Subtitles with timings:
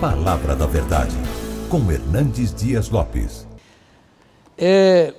[0.00, 1.16] Palavra da Verdade,
[1.68, 3.44] com Hernandes Dias Lopes.
[4.56, 5.12] É,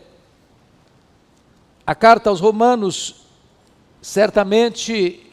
[1.86, 3.26] a carta aos Romanos,
[4.02, 5.30] certamente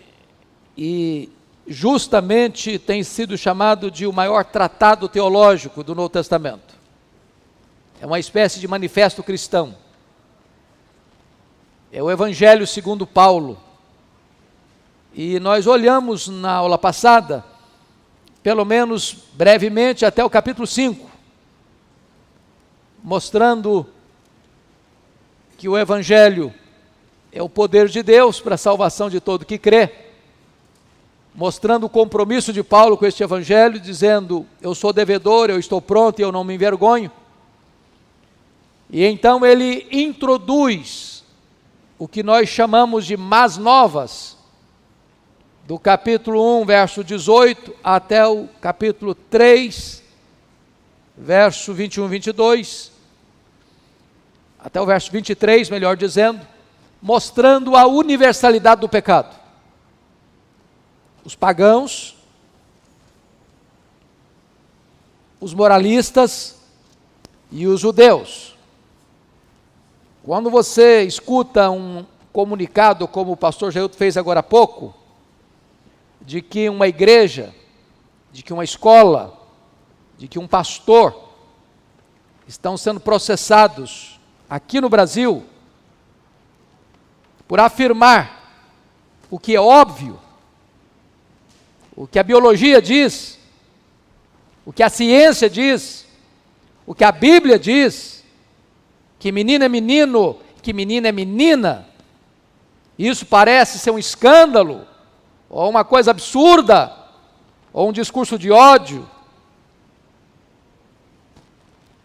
[0.76, 1.30] e
[1.64, 6.74] justamente tem sido chamado de o maior tratado teológico do Novo Testamento.
[8.00, 9.76] É uma espécie de manifesto cristão.
[11.92, 13.56] É o Evangelho segundo Paulo.
[15.14, 17.44] E nós olhamos na aula passada,
[18.46, 21.10] pelo menos brevemente, até o capítulo 5,
[23.02, 23.84] mostrando
[25.58, 26.54] que o Evangelho
[27.32, 29.92] é o poder de Deus para a salvação de todo que crê,
[31.34, 36.20] mostrando o compromisso de Paulo com este Evangelho, dizendo: Eu sou devedor, eu estou pronto
[36.20, 37.10] e eu não me envergonho.
[38.88, 41.24] E então ele introduz
[41.98, 44.35] o que nós chamamos de más novas,
[45.66, 50.02] do capítulo 1, verso 18, até o capítulo 3,
[51.16, 52.92] verso 21 e 22,
[54.58, 56.46] até o verso 23, melhor dizendo,
[57.02, 59.36] mostrando a universalidade do pecado.
[61.24, 62.16] Os pagãos,
[65.40, 66.56] os moralistas
[67.50, 68.56] e os judeus
[70.26, 74.92] quando você escuta um comunicado, como o pastor Jailton fez agora há pouco,
[76.26, 77.54] de que uma igreja,
[78.32, 79.40] de que uma escola,
[80.18, 81.30] de que um pastor
[82.48, 84.18] estão sendo processados
[84.50, 85.44] aqui no Brasil
[87.46, 88.42] por afirmar
[89.30, 90.18] o que é óbvio,
[91.94, 93.38] o que a biologia diz,
[94.64, 96.08] o que a ciência diz,
[96.84, 98.24] o que a Bíblia diz,
[99.20, 101.86] que menino é menino, que menina é menina.
[102.98, 104.86] Isso parece ser um escândalo,
[105.48, 106.92] ou uma coisa absurda,
[107.72, 109.08] ou um discurso de ódio,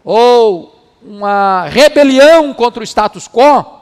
[0.03, 3.79] ou uma rebelião contra o status quo.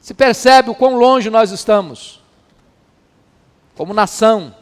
[0.00, 2.22] Se percebe o quão longe nós estamos,
[3.76, 4.54] como nação,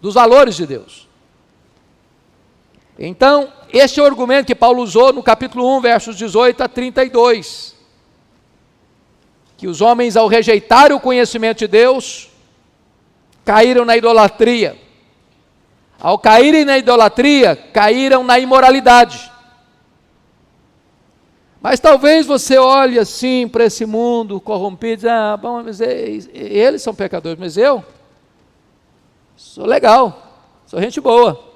[0.00, 1.08] dos valores de Deus.
[2.98, 7.73] Então, este é o argumento que Paulo usou no capítulo 1, versos 18 a 32.
[9.56, 12.30] Que os homens, ao rejeitar o conhecimento de Deus,
[13.44, 14.76] caíram na idolatria.
[16.00, 19.30] Ao caírem na idolatria, caíram na imoralidade.
[21.60, 26.94] Mas talvez você olhe assim para esse mundo corrompido diz, ah, bom, mas eles são
[26.94, 27.82] pecadores, mas eu
[29.34, 31.54] sou legal, sou gente boa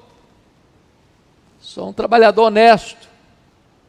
[1.68, 3.08] sou um trabalhador honesto,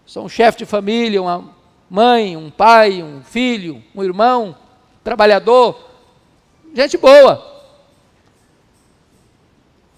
[0.06, 1.50] sou um chefe de família, uma
[1.90, 4.56] mãe, um pai, um filho, um irmão,
[5.04, 5.90] trabalhador,
[6.74, 7.46] gente boa.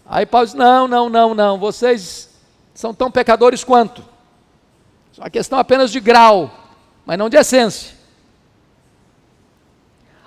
[0.06, 2.30] Aí Paulo diz: não, não, não, não, vocês
[2.74, 4.03] são tão pecadores quanto.
[5.12, 6.50] Só questão apenas de grau,
[7.06, 8.00] mas não de essência.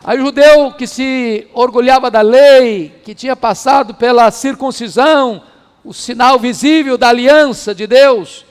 [0.02, 5.42] Aí o judeu que se orgulhava da lei, que tinha passado pela circuncisão,
[5.82, 8.44] o sinal visível da aliança de Deus.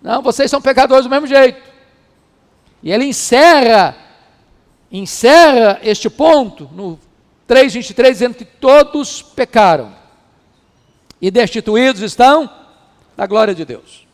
[0.00, 1.65] Não, vocês são pecadores do mesmo jeito.
[2.86, 3.96] E ele encerra,
[4.92, 6.96] encerra este ponto no
[7.48, 9.92] 3,23, dizendo que todos pecaram
[11.20, 12.48] e destituídos estão
[13.16, 14.06] da glória de Deus.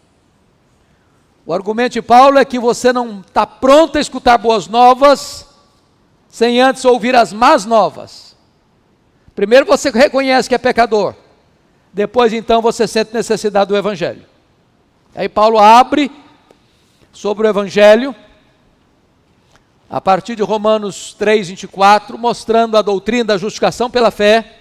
[1.44, 5.47] O argumento de Paulo é que você não está pronto a escutar boas novas
[6.31, 8.34] sem antes ouvir as más novas.
[9.34, 11.15] Primeiro você reconhece que é pecador.
[11.93, 14.25] Depois, então, você sente necessidade do Evangelho.
[15.15, 16.11] Aí Paulo abre
[17.12, 18.16] sobre o Evangelho,
[19.93, 24.57] a partir de Romanos 3, 24, mostrando a doutrina da justificação pela fé,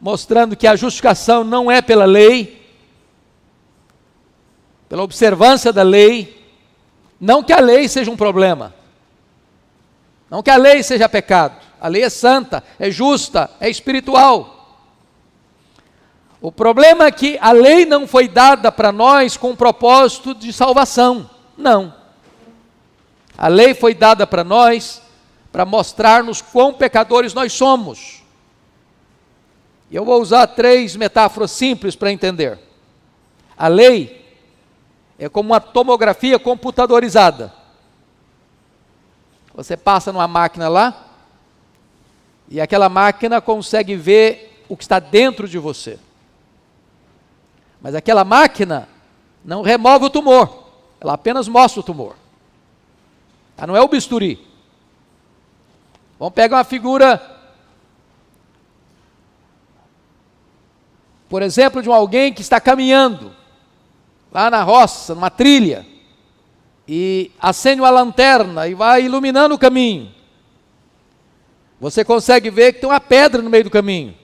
[0.00, 2.66] mostrando que a justificação não é pela lei,
[4.88, 6.42] pela observância da lei,
[7.20, 8.74] não que a lei seja um problema,
[10.30, 14.80] não que a lei seja pecado, a lei é santa, é justa, é espiritual.
[16.40, 20.54] O problema é que a lei não foi dada para nós com o propósito de
[20.54, 21.28] salvação.
[21.56, 22.03] Não.
[23.36, 25.02] A lei foi dada para nós
[25.50, 28.22] para mostrar-nos quão pecadores nós somos.
[29.90, 32.58] E eu vou usar três metáforas simples para entender.
[33.56, 34.24] A lei
[35.18, 37.52] é como uma tomografia computadorizada.
[39.54, 41.06] Você passa numa máquina lá
[42.48, 45.98] e aquela máquina consegue ver o que está dentro de você.
[47.80, 48.88] Mas aquela máquina
[49.44, 50.64] não remove o tumor,
[51.00, 52.16] ela apenas mostra o tumor.
[53.56, 54.44] Ela não é o bisturi.
[56.18, 57.34] Vamos pegar uma figura
[61.34, 63.34] por exemplo, de um alguém que está caminhando
[64.30, 65.84] lá na roça, numa trilha,
[66.86, 70.14] e acende uma lanterna e vai iluminando o caminho.
[71.80, 74.14] Você consegue ver que tem uma pedra no meio do caminho.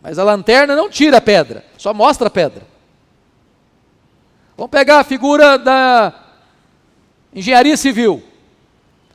[0.00, 2.62] Mas a lanterna não tira a pedra, só mostra a pedra.
[4.56, 6.14] Vamos pegar a figura da
[7.34, 8.22] engenharia civil.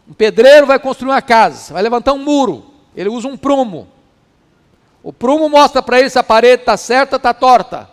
[0.10, 2.66] Um pedreiro vai construir uma casa, vai levantar um muro.
[2.96, 3.88] Ele usa um prumo.
[5.04, 7.90] O prumo mostra para ele se a parede está certa ou está torta.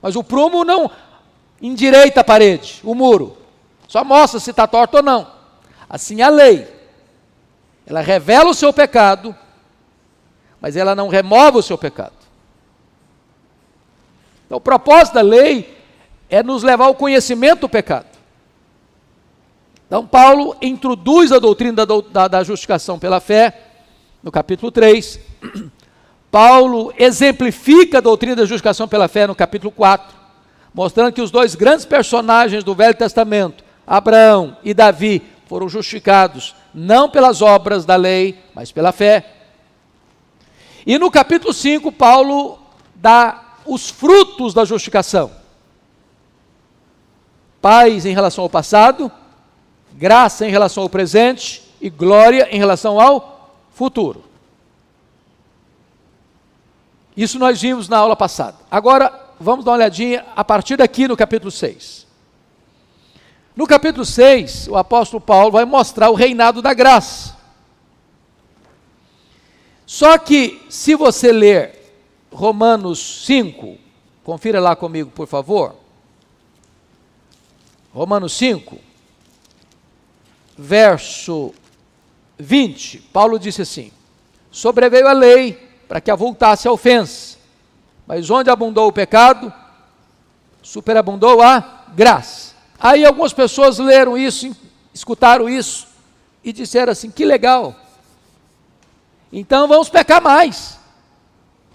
[0.00, 0.90] Mas o prumo não
[1.60, 3.36] endireita a parede, o muro.
[3.88, 5.30] Só mostra se está torta ou não.
[5.88, 6.68] Assim a lei.
[7.86, 9.34] Ela revela o seu pecado,
[10.60, 12.12] mas ela não remove o seu pecado.
[14.44, 15.76] Então, o propósito da lei
[16.28, 18.07] é nos levar ao conhecimento do pecado.
[19.88, 23.58] Então, Paulo introduz a doutrina da, da, da justificação pela fé,
[24.22, 25.18] no capítulo 3.
[26.30, 30.14] Paulo exemplifica a doutrina da justificação pela fé no capítulo 4,
[30.74, 37.08] mostrando que os dois grandes personagens do Velho Testamento, Abraão e Davi, foram justificados não
[37.08, 39.24] pelas obras da lei, mas pela fé.
[40.86, 42.58] E no capítulo 5, Paulo
[42.94, 45.30] dá os frutos da justificação:
[47.62, 49.10] paz em relação ao passado,
[49.98, 54.24] graça em relação ao presente e glória em relação ao futuro.
[57.16, 58.56] Isso nós vimos na aula passada.
[58.70, 62.06] Agora, vamos dar uma olhadinha a partir daqui no capítulo 6.
[63.56, 67.36] No capítulo 6, o apóstolo Paulo vai mostrar o reinado da graça.
[69.84, 71.92] Só que, se você ler
[72.30, 73.76] Romanos 5,
[74.22, 75.74] confira lá comigo, por favor.
[77.92, 78.87] Romanos 5,
[80.58, 81.54] verso
[82.36, 83.92] 20, Paulo disse assim:
[84.50, 85.52] Sobreveio a lei
[85.86, 87.38] para que avultasse a ofensa.
[88.06, 89.52] Mas onde abundou o pecado,
[90.60, 92.54] superabundou a graça.
[92.80, 94.54] Aí algumas pessoas leram isso,
[94.92, 95.86] escutaram isso
[96.42, 97.76] e disseram assim: que legal.
[99.32, 100.78] Então vamos pecar mais,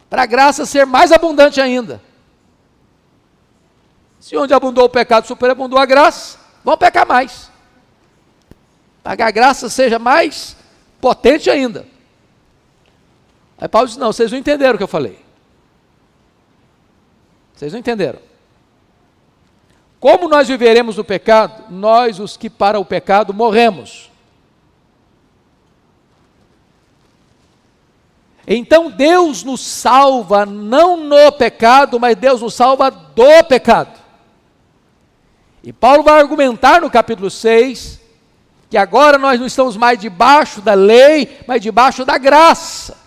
[0.10, 2.02] para a graça ser mais abundante ainda.
[4.20, 7.53] Se onde abundou o pecado, superabundou a graça, vamos pecar mais.
[9.04, 10.56] Para que a graça seja mais
[11.02, 11.86] potente ainda.
[13.58, 15.20] Aí Paulo disse: Não, vocês não entenderam o que eu falei.
[17.54, 18.20] Vocês não entenderam.
[20.00, 21.66] Como nós viveremos no pecado?
[21.70, 24.12] Nós, os que para o pecado morremos.
[28.46, 33.98] Então Deus nos salva não no pecado, mas Deus nos salva do pecado.
[35.64, 38.03] E Paulo vai argumentar no capítulo 6
[38.74, 42.98] que agora nós não estamos mais debaixo da lei, mas debaixo da graça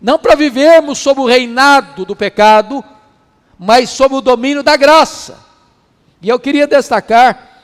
[0.00, 2.84] não para vivermos sob o reinado do pecado,
[3.56, 5.38] mas sob o domínio da graça.
[6.20, 7.62] E eu queria destacar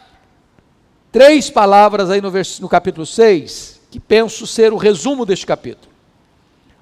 [1.11, 5.93] três palavras aí no, vers no capítulo 6, que penso ser o resumo deste capítulo.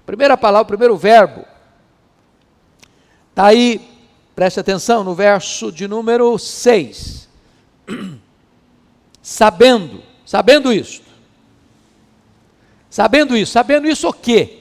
[0.05, 1.47] Primeira palavra, primeiro verbo,
[3.31, 3.81] está aí,
[4.35, 7.31] preste atenção, no verso de número 6.
[9.31, 11.03] sabendo, sabendo isso.
[12.88, 14.61] Sabendo isso, sabendo isso o quê?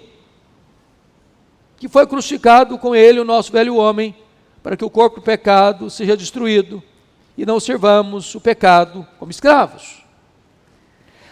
[1.79, 4.13] que foi crucificado com ele o nosso velho homem,
[4.62, 6.84] para que o corpo do pecado seja destruído
[7.38, 10.03] e não servamos o pecado como escravos.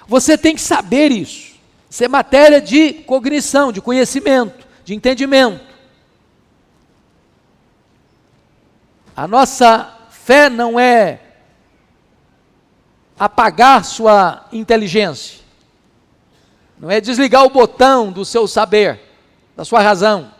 [0.08, 1.58] Você tem que saber isso.
[1.90, 5.66] Isso é matéria de cognição, de conhecimento, de entendimento.
[9.14, 11.20] A nossa fé não é
[13.18, 15.40] apagar sua inteligência,
[16.80, 19.00] não é desligar o botão do seu saber,
[19.56, 20.38] da sua razão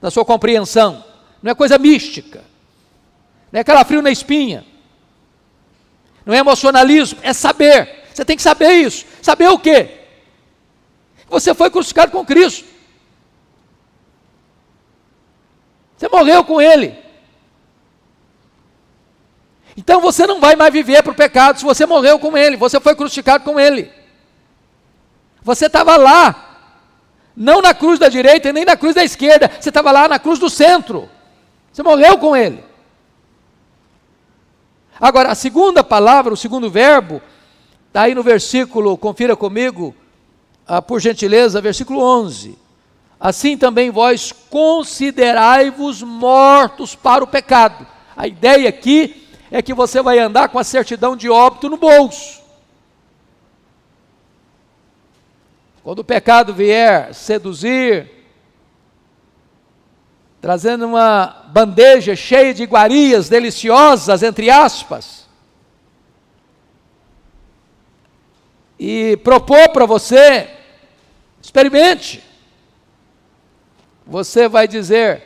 [0.00, 1.04] da sua compreensão.
[1.42, 2.44] Não é coisa mística.
[3.50, 4.64] Não é calafrio na espinha.
[6.24, 8.04] Não é emocionalismo, é saber.
[8.12, 9.04] Você tem que saber isso.
[9.22, 10.00] Saber o quê?
[11.28, 12.64] Você foi crucificado com Cristo.
[15.96, 16.96] Você morreu com Ele.
[19.76, 22.80] Então você não vai mais viver para o pecado se você morreu com Ele, você
[22.80, 23.90] foi crucificado com Ele.
[25.42, 26.46] Você estava lá,
[27.36, 29.48] não na cruz da direita nem na cruz da esquerda.
[29.60, 31.08] Você estava lá na cruz do centro.
[31.72, 32.64] Você morreu com ele.
[34.98, 37.20] Agora, a segunda palavra, o segundo verbo,
[37.88, 39.94] está aí no versículo, confira comigo,
[40.66, 42.58] ah, por gentileza, versículo 11.
[43.20, 47.86] Assim também vós considerai-vos mortos para o pecado.
[48.16, 52.42] A ideia aqui é que você vai andar com a certidão de óbito no bolso.
[55.82, 58.10] Quando o pecado vier seduzir,
[60.40, 65.26] trazendo uma bandeja cheia de iguarias deliciosas, entre aspas,
[68.78, 70.50] e propor para você,
[71.40, 72.22] experimente.
[74.06, 75.22] Você vai dizer: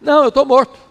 [0.00, 0.87] Não, eu estou morto.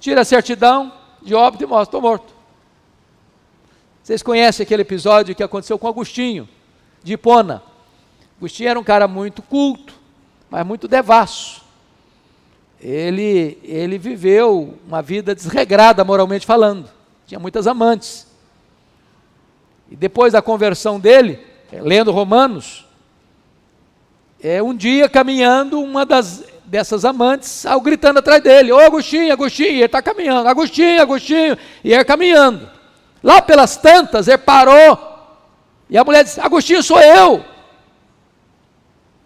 [0.00, 2.32] Tira a certidão de óbito e mostra: Estou morto.
[4.02, 6.48] Vocês conhecem aquele episódio que aconteceu com Agostinho,
[7.02, 7.62] de Hipona.
[8.38, 9.94] Agostinho era um cara muito culto,
[10.48, 11.62] mas muito devasso.
[12.80, 16.88] Ele, ele viveu uma vida desregrada, moralmente falando.
[17.26, 18.26] Tinha muitas amantes.
[19.90, 22.86] E depois da conversão dele, lendo Romanos,
[24.40, 29.70] é, um dia caminhando, uma das, dessas amantes saiu gritando atrás dele: Ô Agostinho, Agostinho,
[29.70, 32.68] e ele está caminhando, Agostinho, Agostinho, e ele caminhando.
[33.22, 34.98] Lá pelas tantas, ele parou,
[35.90, 37.44] e a mulher disse: Agostinho, sou eu.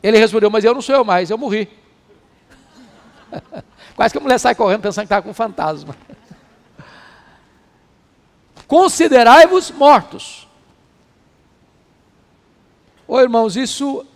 [0.03, 1.69] Ele respondeu: Mas eu não sou eu mais, eu morri.
[3.95, 5.95] Quase que a mulher sai correndo pensando que estava com um fantasma.
[8.67, 10.43] Considerai-vos mortos
[13.13, 14.07] Ô irmãos, isso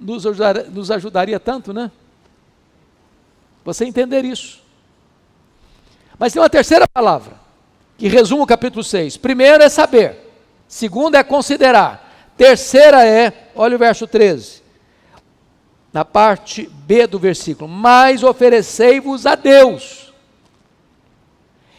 [0.00, 1.90] nos, ajudar, nos ajudaria tanto, né?
[3.64, 4.60] Você entender isso.
[6.18, 7.34] Mas tem uma terceira palavra,
[7.96, 9.16] que resume o capítulo 6.
[9.16, 10.30] Primeiro é saber,
[10.68, 14.62] segundo é considerar, terceira é, olha o verso 13,
[15.92, 20.12] na parte B do versículo: Mas oferecei-vos a Deus.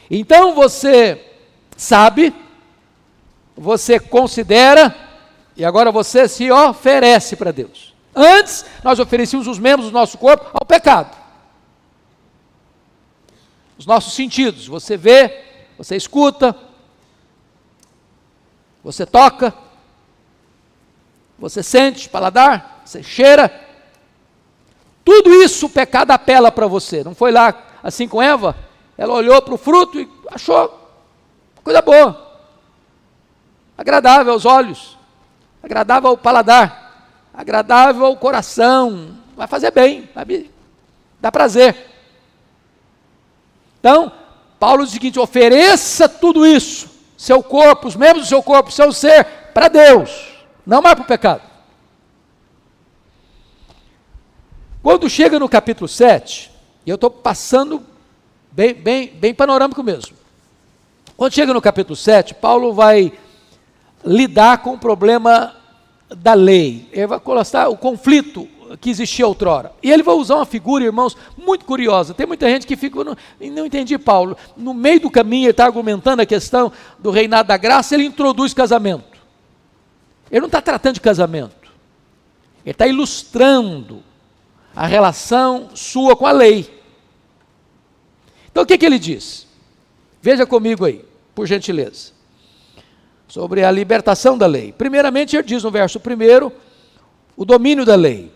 [0.09, 1.23] Então você
[1.77, 2.33] sabe,
[3.55, 4.95] você considera,
[5.55, 7.95] e agora você se oferece para Deus.
[8.15, 11.20] Antes, nós oferecíamos os membros do nosso corpo ao pecado.
[13.81, 14.67] Os nossos sentidos.
[14.67, 15.43] Você vê,
[15.75, 16.55] você escuta,
[18.83, 19.51] você toca,
[21.39, 23.67] você sente, paladar, você cheira.
[25.03, 27.03] Tudo isso o pecado apela para você.
[27.03, 28.55] Não foi lá assim com Eva?
[28.95, 30.79] Ela olhou para o fruto e achou
[31.63, 32.39] coisa boa,
[33.75, 35.01] agradável aos olhos
[35.63, 40.49] agradável ao paladar, agradável ao coração, vai fazer bem, vai
[41.19, 41.90] dar prazer.
[43.81, 44.11] Então,
[44.59, 48.93] Paulo diz o seguinte: ofereça tudo isso, seu corpo, os membros do seu corpo, seu
[48.93, 50.09] ser, para Deus,
[50.65, 51.41] não mais para o pecado.
[54.83, 56.51] Quando chega no capítulo 7,
[56.85, 57.83] e eu estou passando
[58.51, 60.15] bem, bem, bem panorâmico mesmo.
[61.17, 63.11] Quando chega no capítulo 7, Paulo vai
[64.03, 65.55] lidar com o problema
[66.09, 66.87] da lei.
[66.91, 68.47] Ele vai colocar o conflito
[68.79, 69.71] que existia outrora.
[69.81, 72.13] E ele vai usar uma figura, irmãos, muito curiosa.
[72.13, 74.37] Tem muita gente que fica, não, não entendi, Paulo.
[74.55, 78.53] No meio do caminho, ele está argumentando a questão do reinado da graça, ele introduz
[78.53, 79.19] casamento.
[80.29, 81.71] Ele não está tratando de casamento.
[82.65, 84.03] Ele está ilustrando
[84.75, 86.69] a relação sua com a lei.
[88.51, 89.47] Então o que, que ele diz?
[90.21, 92.21] Veja comigo aí, por gentileza
[93.31, 94.73] sobre a libertação da lei.
[94.73, 96.51] Primeiramente, ele diz no verso 1
[97.37, 98.29] o domínio da lei.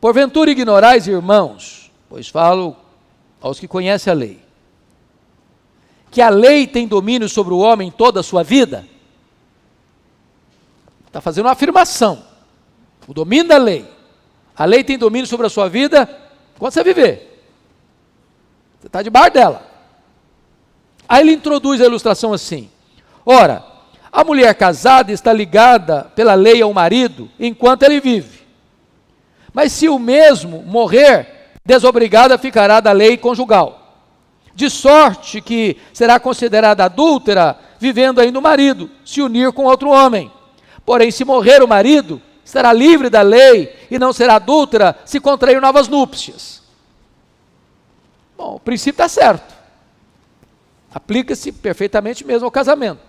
[0.00, 2.76] Porventura ignorais, irmãos, pois falo
[3.40, 4.40] aos que conhecem a lei,
[6.10, 8.86] que a lei tem domínio sobre o homem toda a sua vida?
[11.06, 12.22] Está fazendo uma afirmação.
[13.06, 13.86] O domínio da lei.
[14.56, 16.06] A lei tem domínio sobre a sua vida
[16.58, 17.44] quando você viver.
[18.78, 19.66] Você está debaixo dela.
[21.08, 22.70] Aí ele introduz a ilustração assim:
[23.24, 23.64] Ora,
[24.12, 28.37] a mulher casada está ligada pela lei ao marido enquanto ele vive.
[29.52, 31.26] Mas se o mesmo morrer,
[31.64, 34.04] desobrigada ficará da lei conjugal.
[34.54, 40.30] De sorte que será considerada adúltera, vivendo ainda o marido, se unir com outro homem.
[40.84, 45.60] Porém, se morrer o marido, será livre da lei e não será adúltera se contrair
[45.60, 46.62] novas núpcias.
[48.36, 49.54] Bom, o princípio está certo.
[50.94, 53.02] Aplica-se perfeitamente mesmo ao casamento.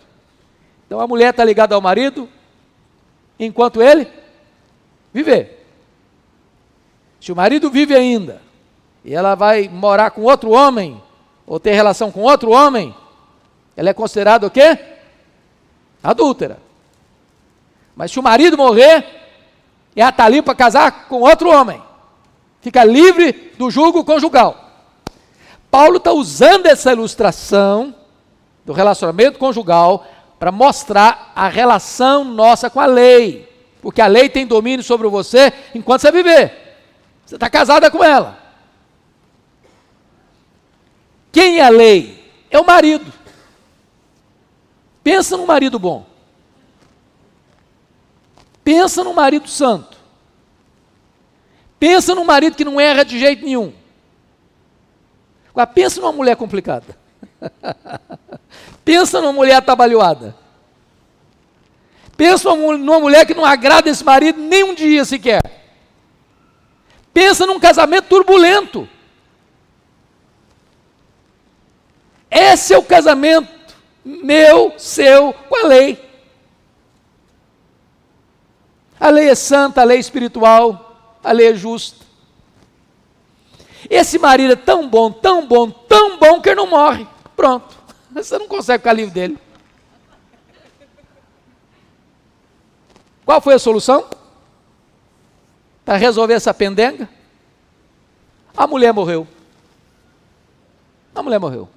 [0.86, 2.28] Então a mulher está ligada ao marido
[3.40, 4.08] enquanto ele
[5.14, 5.59] viver.
[7.20, 8.42] Se o marido vive ainda
[9.04, 11.02] e ela vai morar com outro homem
[11.46, 12.96] ou ter relação com outro homem,
[13.76, 14.78] ela é considerada o quê?
[16.04, 16.60] Adúltera.
[17.96, 19.06] Mas se o marido morrer,
[19.96, 21.82] ela está ali para casar com outro homem.
[22.62, 24.70] Fica livre do julgo conjugal.
[25.70, 27.94] Paulo está usando essa ilustração
[28.66, 30.06] do relacionamento conjugal
[30.40, 33.48] para mostrar a relação nossa com a lei.
[33.82, 36.69] Porque a lei tem domínio sobre você enquanto você viver.
[37.30, 38.40] Você está casada com ela.
[41.32, 42.28] Quem é a lei?
[42.50, 43.14] É o marido.
[45.04, 46.08] Pensa num marido bom.
[48.64, 49.96] Pensa num marido santo.
[51.80, 53.74] Pensa num marido que não erra de jeito nenhum.
[55.50, 56.98] Agora, pensa numa mulher complicada.
[58.84, 60.36] pensa numa mulher atabalhoada.
[62.18, 65.59] Pensa numa mulher que não agrada esse marido nem um dia sequer.
[67.14, 68.88] Pensa num casamento turbulento.
[72.30, 73.50] Esse é o casamento
[74.04, 76.10] meu, seu, com a lei.
[79.00, 82.06] A lei é santa, a lei é espiritual, a lei é justa.
[83.90, 87.08] Esse marido é tão bom, tão bom, tão bom que ele não morre.
[87.36, 87.78] Pronto.
[88.12, 89.38] Você não consegue ficar livre dele.
[93.26, 94.06] Qual foi a solução?
[95.90, 97.10] Para resolver essa pendenga?
[98.56, 99.28] A mulher morreu.
[101.16, 101.68] A mulher morreu.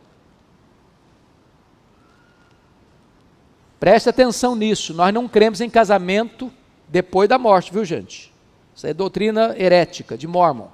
[3.81, 4.93] Preste atenção nisso.
[4.93, 6.53] Nós não cremos em casamento
[6.89, 8.31] depois da morte, viu, gente?
[8.77, 10.69] Isso é doutrina herética de Mormon.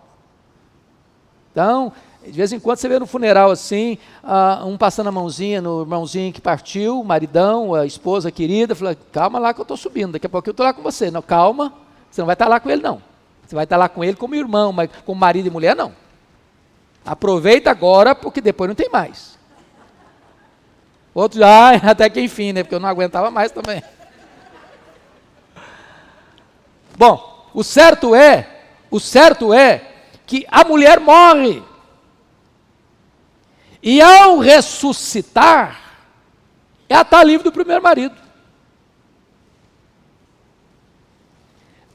[1.53, 1.93] Então,
[2.25, 5.83] de vez em quando você vê no funeral assim, uh, um passando a mãozinha no
[5.83, 10.11] irmãozinho que partiu, o maridão, a esposa querida, fala, calma lá que eu estou subindo,
[10.15, 11.09] daqui a pouco eu estou lá com você.
[11.09, 11.73] Não, calma,
[12.11, 13.07] você não vai estar lá com ele não.
[13.49, 15.95] Você vai estar lá com ele como irmão, mas como marido e mulher não.
[17.03, 19.39] Aproveita agora, porque depois não tem mais.
[21.15, 22.63] Outros, ah, até que enfim, né?
[22.63, 23.83] Porque eu não aguentava mais também.
[26.95, 29.93] Bom, o certo é, o certo é
[30.27, 31.63] que a mulher morre.
[33.83, 35.81] E ao ressuscitar,
[36.87, 38.28] ela está livre do primeiro marido.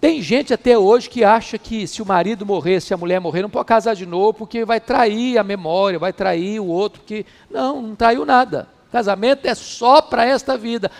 [0.03, 3.41] Tem gente até hoje que acha que se o marido morrer, se a mulher morrer,
[3.41, 7.25] não pode casar de novo, porque vai trair a memória, vai trair o outro, que
[7.49, 8.67] não, não traiu nada.
[8.91, 10.91] Casamento é só para esta vida.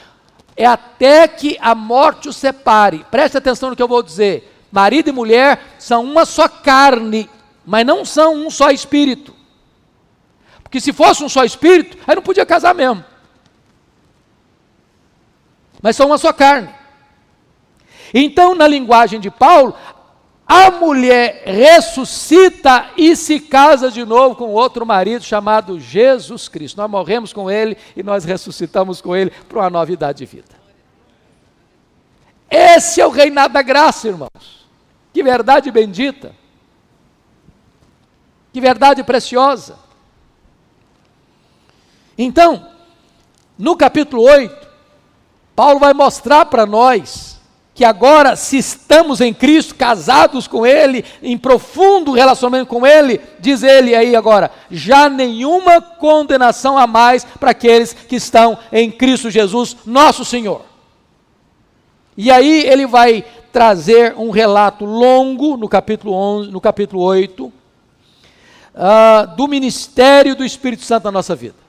[0.56, 3.06] É até que a morte o separe.
[3.12, 4.50] Preste atenção no que eu vou dizer.
[4.72, 7.30] Marido e mulher são uma só carne,
[7.66, 9.36] mas não são um só espírito.
[10.64, 13.04] Porque se fosse um só espírito, aí não podia casar mesmo.
[15.82, 16.83] Mas são uma só carne.
[18.14, 19.74] Então, na linguagem de Paulo,
[20.46, 26.78] a mulher ressuscita e se casa de novo com outro marido chamado Jesus Cristo.
[26.78, 30.54] Nós morremos com ele e nós ressuscitamos com ele para uma novidade de vida.
[32.50, 34.68] Esse é o reinado da graça, irmãos.
[35.12, 36.36] Que verdade bendita.
[38.52, 39.80] Que verdade preciosa.
[42.16, 42.70] Então,
[43.58, 44.68] no capítulo 8,
[45.56, 47.33] Paulo vai mostrar para nós
[47.76, 53.64] que agora, se estamos em Cristo, casados com Ele, em profundo relacionamento com Ele, diz
[53.64, 59.76] Ele aí agora, já nenhuma condenação a mais para aqueles que estão em Cristo Jesus,
[59.86, 60.62] nosso Senhor.
[62.16, 67.52] E aí ele vai trazer um relato longo no capítulo 11, no capítulo 8, uh,
[68.76, 71.63] ah, do ministério do Espírito Santo na nossa vida.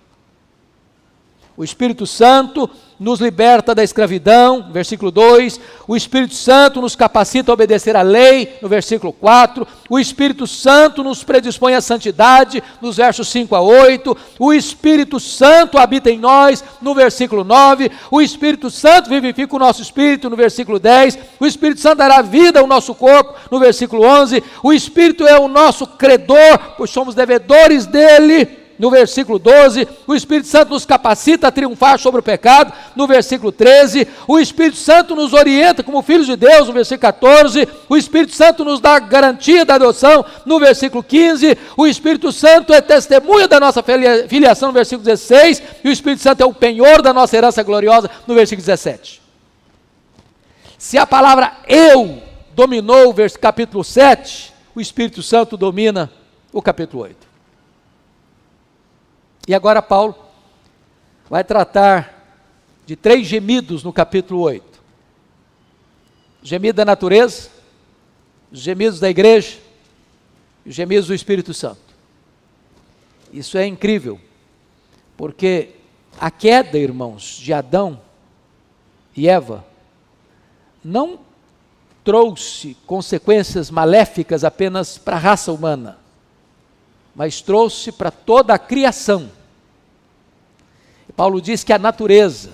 [1.56, 5.60] O Espírito Santo nos liberta da escravidão, versículo 2.
[5.86, 9.64] O Espírito Santo nos capacita a obedecer à lei, no versículo 4.
[9.88, 14.16] O Espírito Santo nos predispõe à santidade, nos versos 5 a 8.
[14.38, 17.88] O Espírito Santo habita em nós, no versículo 9.
[18.10, 21.18] O Espírito Santo vivifica o nosso espírito, no versículo 10.
[21.38, 24.42] O Espírito Santo dará vida ao nosso corpo, no versículo 11.
[24.60, 30.48] O Espírito é o nosso credor, pois somos devedores dele no versículo 12, o Espírito
[30.48, 35.32] Santo nos capacita a triunfar sobre o pecado, no versículo 13, o Espírito Santo nos
[35.32, 39.74] orienta como filhos de Deus, no versículo 14, o Espírito Santo nos dá garantia da
[39.74, 43.82] adoção, no versículo 15, o Espírito Santo é testemunha da nossa
[44.28, 48.10] filiação, no versículo 16, e o Espírito Santo é o penhor da nossa herança gloriosa,
[48.26, 49.22] no versículo 17.
[50.78, 52.22] Se a palavra eu
[52.54, 56.10] dominou o capítulo 7, o Espírito Santo domina
[56.52, 57.33] o capítulo 8.
[59.46, 60.14] E agora Paulo
[61.28, 62.40] vai tratar
[62.86, 64.82] de três gemidos no capítulo 8.
[66.42, 67.50] O gemido da natureza,
[68.50, 69.58] os gemidos da igreja
[70.64, 71.80] e os gemidos do Espírito Santo.
[73.32, 74.20] Isso é incrível,
[75.16, 75.70] porque
[76.18, 78.00] a queda, irmãos, de Adão
[79.16, 79.64] e Eva
[80.82, 81.18] não
[82.02, 86.03] trouxe consequências maléficas apenas para a raça humana
[87.14, 89.30] mas trouxe para toda a criação.
[91.08, 92.52] E Paulo diz que a natureza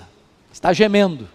[0.53, 1.29] está gemendo,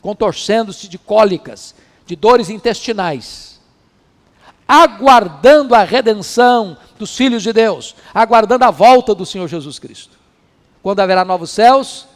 [0.00, 3.60] contorcendo-se de cólicas, de dores intestinais,
[4.66, 10.18] aguardando a redenção dos filhos de Deus, aguardando a volta do Senhor Jesus Cristo.
[10.82, 12.06] Quando haverá novos céus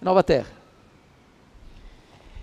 [0.00, 0.60] e nova terra.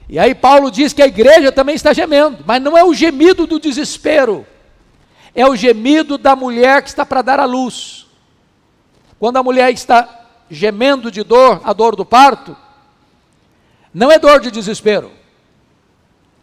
[0.10, 3.46] E aí Paulo diz que a igreja também está gemendo, mas não é o gemido
[3.46, 4.46] do desespero,
[5.38, 8.08] é o gemido da mulher que está para dar à luz.
[9.20, 12.58] Quando a mulher está gemendo de dor, a dor do parto,
[13.94, 15.12] não é dor de desespero,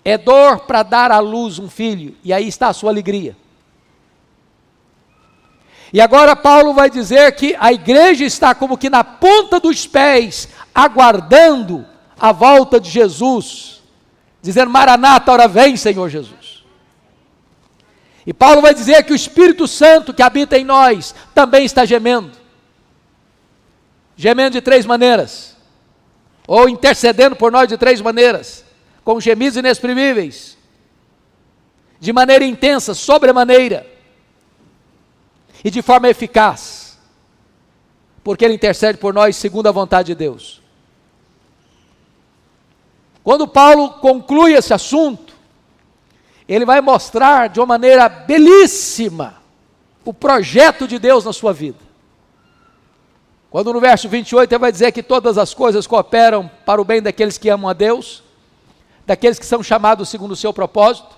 [0.04, 3.37] é dor para dar à luz um filho, e aí está a sua alegria.
[5.92, 10.48] E agora Paulo vai dizer que a igreja está como que na ponta dos pés,
[10.72, 11.85] aguardando
[12.18, 13.83] a volta de Jesus,
[14.40, 16.43] dizendo: Maranata, hora vem, Senhor Jesus.
[18.26, 22.32] E Paulo vai dizer que o Espírito Santo que habita em nós também está gemendo.
[24.16, 25.56] Gemendo de três maneiras,
[26.46, 28.64] ou intercedendo por nós de três maneiras,
[29.04, 30.56] com gemidos inexprimíveis,
[31.98, 33.87] de maneira intensa, sobremaneira,
[35.64, 36.98] e de forma eficaz,
[38.22, 40.62] porque Ele intercede por nós segundo a vontade de Deus.
[43.22, 45.23] Quando Paulo conclui esse assunto,
[46.48, 49.37] ele vai mostrar de uma maneira belíssima
[50.04, 51.78] o projeto de Deus na sua vida.
[53.50, 57.00] Quando no verso 28 ele vai dizer que todas as coisas cooperam para o bem
[57.00, 58.22] daqueles que amam a Deus,
[59.07, 61.16] daqueles que são chamados segundo o seu propósito.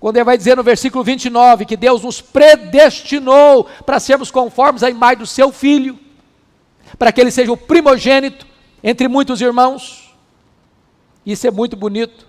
[0.00, 4.90] Quando ele vai dizer no versículo 29 que Deus nos predestinou para sermos conformes à
[4.90, 5.98] imagem do seu filho,
[6.98, 8.46] para que ele seja o primogênito
[8.82, 10.14] entre muitos irmãos.
[11.24, 12.26] Isso é muito bonito,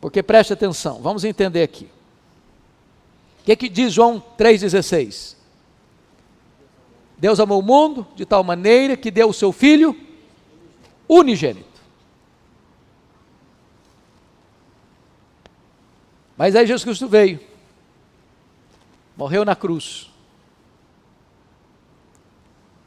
[0.00, 1.84] porque preste atenção, vamos entender aqui.
[3.40, 5.36] O que, que diz João 3,16?
[7.18, 9.94] Deus amou o mundo de tal maneira que deu o seu Filho
[11.06, 11.68] unigênito.
[16.36, 17.38] Mas aí Jesus Cristo veio,
[19.14, 20.10] morreu na cruz,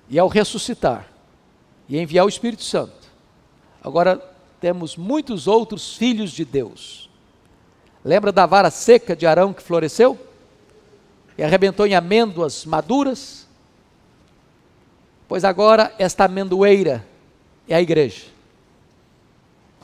[0.10, 1.08] e ao ressuscitar,
[1.88, 3.08] e enviar o Espírito Santo,
[3.84, 4.33] agora
[4.64, 7.10] temos muitos outros filhos de Deus.
[8.02, 10.18] Lembra da vara seca de Arão que floresceu?
[11.38, 13.46] E arrebentou em amêndoas maduras?
[15.28, 17.06] Pois agora esta amendoeira
[17.68, 18.28] é a igreja.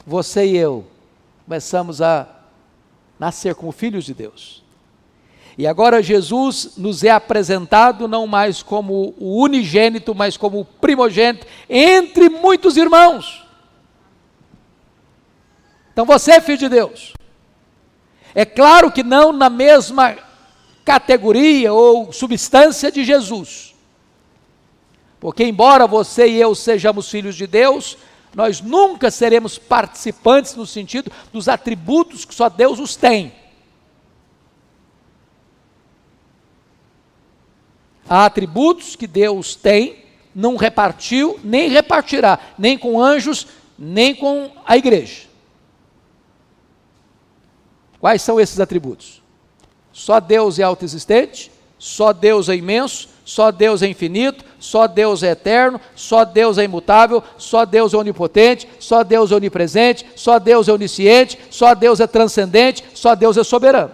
[0.08, 0.88] Você e eu
[1.44, 2.26] começamos a
[3.20, 4.63] nascer como filhos de Deus.
[5.58, 11.46] E agora Jesus nos é apresentado não mais como o unigênito, mas como o primogênito
[11.70, 13.49] entre muitos irmãos.
[16.00, 17.12] Então você é filho de Deus.
[18.34, 20.18] É claro que não na mesma
[20.86, 23.76] categoria ou substância de Jesus.
[25.20, 27.98] Porque, embora você e eu sejamos filhos de Deus,
[28.34, 33.34] nós nunca seremos participantes no sentido dos atributos que só Deus os tem.
[38.08, 43.46] Há atributos que Deus tem, não repartiu, nem repartirá, nem com anjos,
[43.78, 45.28] nem com a igreja.
[48.00, 49.22] Quais são esses atributos?
[49.92, 55.32] Só Deus é autoexistente, só Deus é imenso, só Deus é infinito, só Deus é
[55.32, 60.68] eterno, só Deus é imutável, só Deus é onipotente, só Deus é onipresente, só Deus
[60.68, 63.94] é onisciente, só Deus é transcendente, só Deus é soberano.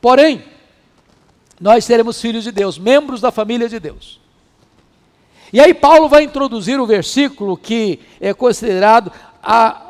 [0.00, 0.44] Porém,
[1.60, 4.20] nós seremos filhos de Deus, membros da família de Deus.
[5.52, 9.10] E aí Paulo vai introduzir o versículo que é considerado
[9.42, 9.87] a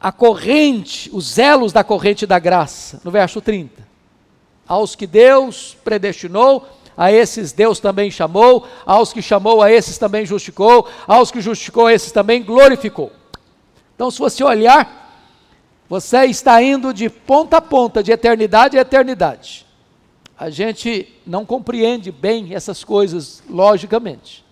[0.00, 3.86] a corrente, os elos da corrente da graça, no verso 30.
[4.66, 10.24] Aos que Deus predestinou, a esses Deus também chamou, aos que chamou, a esses também
[10.24, 13.12] justificou, aos que justificou, a esses também glorificou.
[13.94, 15.00] Então, se você olhar,
[15.88, 19.66] você está indo de ponta a ponta, de eternidade a eternidade.
[20.38, 24.44] A gente não compreende bem essas coisas logicamente.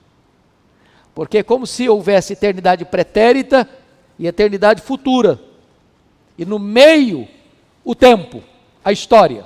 [1.14, 3.68] Porque é como se houvesse eternidade pretérita
[4.18, 5.40] e eternidade futura.
[6.36, 7.28] E no meio,
[7.84, 8.42] o tempo,
[8.84, 9.44] a história.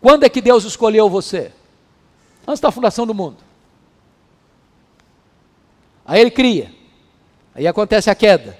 [0.00, 1.52] Quando é que Deus escolheu você?
[2.46, 3.38] Antes da fundação do mundo.
[6.04, 6.72] Aí ele cria.
[7.54, 8.58] Aí acontece a queda.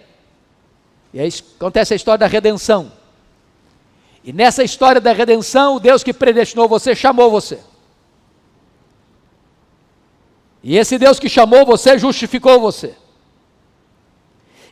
[1.13, 2.93] E aí acontece a história da redenção.
[4.23, 7.59] E nessa história da redenção, o Deus que predestinou você chamou você.
[10.63, 12.95] E esse Deus que chamou você justificou você.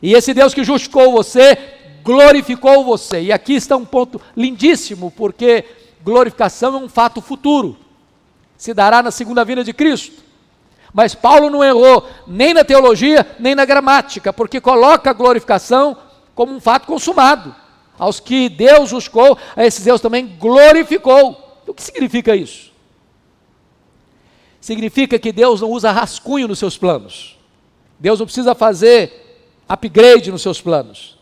[0.01, 1.57] E esse Deus que justificou você,
[2.03, 3.21] glorificou você.
[3.21, 5.65] E aqui está um ponto lindíssimo, porque
[6.03, 7.77] glorificação é um fato futuro.
[8.57, 10.23] Se dará na segunda vinda de Cristo.
[10.93, 15.95] Mas Paulo não errou nem na teologia, nem na gramática, porque coloca a glorificação
[16.33, 17.55] como um fato consumado.
[17.97, 21.61] Aos que Deus justificou, a esses Deus também glorificou.
[21.67, 22.71] O que significa isso?
[24.59, 27.37] Significa que Deus não usa rascunho nos seus planos.
[27.99, 29.28] Deus não precisa fazer
[29.69, 31.17] upgrade nos seus planos.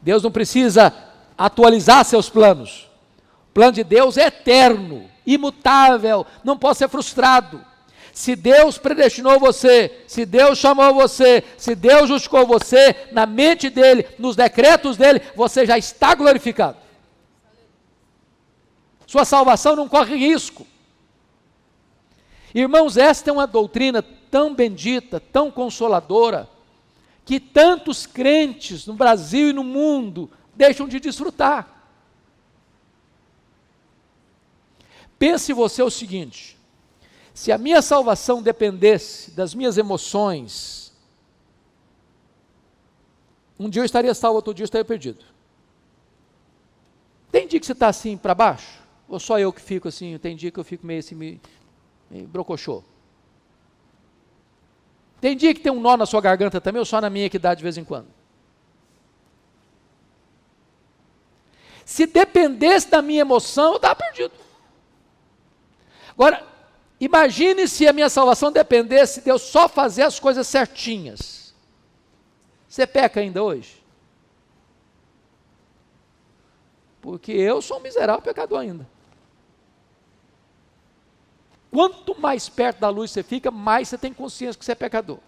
[0.00, 0.94] Deus não precisa
[1.36, 2.88] atualizar seus planos.
[3.50, 7.64] O plano de Deus é eterno, imutável, não pode ser frustrado.
[8.12, 14.06] Se Deus predestinou você, se Deus chamou você, se Deus justificou você, na mente dele,
[14.20, 16.76] nos decretos dele, você já está glorificado.
[19.04, 20.64] Sua salvação não corre risco.
[22.54, 26.48] Irmãos, esta é uma doutrina tão bendita, tão consoladora,
[27.24, 31.68] que tantos crentes no Brasil e no mundo deixam de desfrutar.
[35.18, 36.58] Pense você o seguinte:
[37.32, 40.92] se a minha salvação dependesse das minhas emoções,
[43.58, 45.24] um dia eu estaria salvo, outro dia eu estaria perdido.
[47.30, 48.82] Tem dia que você está assim para baixo?
[49.08, 50.16] Ou só eu que fico assim?
[50.18, 51.40] Tem dia que eu fico meio assim, meio,
[52.10, 52.28] meio.
[55.24, 57.38] Tem dia que tem um nó na sua garganta também, ou só na minha que
[57.38, 58.08] dá de vez em quando?
[61.82, 64.34] Se dependesse da minha emoção, eu estava perdido.
[66.10, 66.46] Agora,
[67.00, 71.54] imagine se a minha salvação dependesse de eu só fazer as coisas certinhas.
[72.68, 73.82] Você peca ainda hoje?
[77.00, 78.86] Porque eu sou um miserável pecador ainda.
[81.74, 85.18] Quanto mais perto da luz você fica, mais você tem consciência que você é pecador.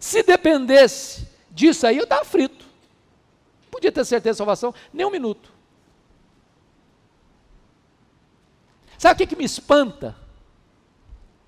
[0.00, 2.64] Se dependesse disso aí, eu estava frito.
[3.70, 5.52] Podia ter certeza de salvação, nem um minuto.
[8.96, 10.16] Sabe o que, que me espanta?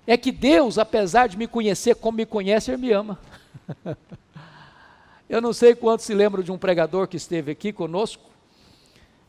[0.05, 3.19] É que Deus, apesar de me conhecer como me conhece, Ele me ama.
[5.27, 8.29] eu não sei quantos se lembram de um pregador que esteve aqui conosco,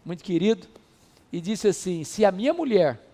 [0.04, 0.68] muito querido,
[1.32, 3.11] e disse assim: se a minha mulher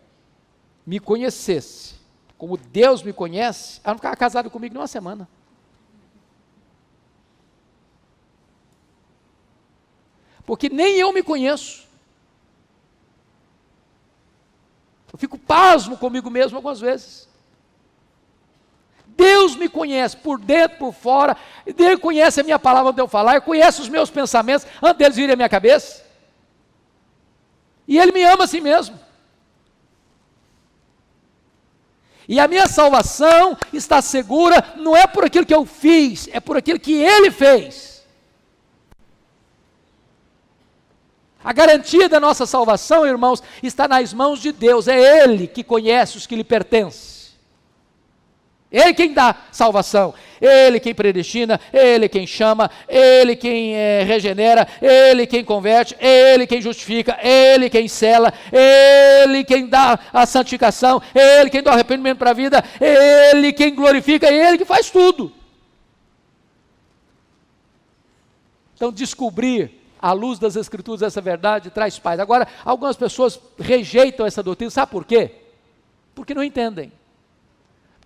[0.89, 1.97] me conhecesse,
[2.39, 5.29] como Deus me conhece, ela não ficava casada comigo numa semana.
[10.47, 11.87] Porque nem eu me conheço.
[15.13, 17.29] Eu fico pasmo comigo mesmo algumas vezes.
[19.09, 23.09] Deus me conhece por dentro, por fora, Ele conhece a minha palavra antes de eu
[23.09, 26.03] falar, Ele conhece os meus pensamentos antes deles virem à minha cabeça.
[27.87, 29.08] E Ele me ama assim mesmo.
[32.29, 36.59] E a minha salvação está segura, não é por aquilo que eu fiz, é por
[36.59, 38.07] aquilo que Ele fez.
[41.43, 46.19] A garantia da nossa salvação, irmãos, está nas mãos de Deus, é Ele que conhece
[46.19, 47.18] os que lhe pertencem.
[48.71, 55.27] Ele quem dá salvação, Ele quem predestina, Ele quem chama, Ele quem é, regenera, Ele
[55.27, 61.63] quem converte, Ele quem justifica, Ele quem cela, Ele quem dá a santificação, Ele quem
[61.63, 65.33] dá o arrependimento para a vida, Ele quem glorifica, Ele que faz tudo.
[68.75, 72.21] Então, descobrir à luz das Escrituras essa verdade traz paz.
[72.21, 75.31] Agora, algumas pessoas rejeitam essa doutrina, sabe por quê?
[76.15, 76.93] Porque não entendem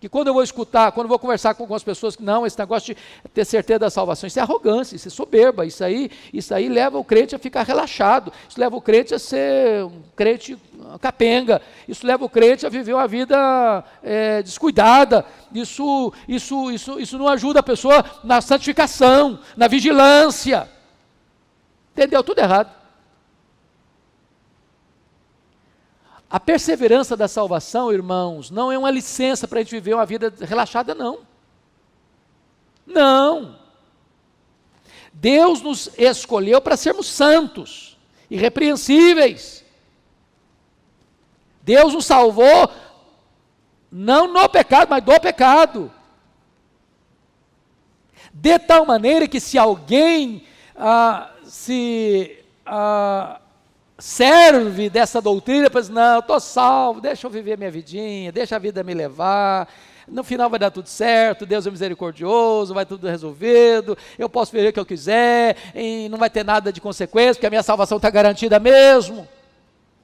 [0.02, 2.92] que quando eu vou escutar, quando eu vou conversar com algumas pessoas não, esse negócio
[2.92, 3.00] de
[3.32, 6.98] ter certeza da salvação, isso é arrogância, isso é soberba, isso aí, isso aí leva
[6.98, 10.58] o crente a ficar relaxado, isso leva o crente a ser um crente
[11.00, 17.16] capenga, isso leva o crente a viver uma vida é, descuidada, isso, isso, isso, isso
[17.16, 20.68] não ajuda a pessoa na santificação, na vigilância.
[21.92, 22.24] Entendeu?
[22.24, 22.81] Tudo errado.
[26.32, 30.32] A perseverança da salvação, irmãos, não é uma licença para a gente viver uma vida
[30.40, 31.18] relaxada, não.
[32.86, 33.58] Não.
[35.12, 37.98] Deus nos escolheu para sermos santos,
[38.30, 39.62] irrepreensíveis.
[41.60, 42.70] Deus nos salvou,
[43.90, 45.92] não no pecado, mas do pecado.
[48.32, 53.41] De tal maneira que se alguém ah, se ah,
[53.98, 58.58] serve dessa doutrina para dizer, não, estou salvo, deixa eu viver minha vidinha, deixa a
[58.58, 59.68] vida me levar,
[60.08, 64.68] no final vai dar tudo certo, Deus é misericordioso, vai tudo resolvido, eu posso viver
[64.68, 67.96] o que eu quiser, e não vai ter nada de consequência, porque a minha salvação
[67.96, 69.28] está garantida mesmo.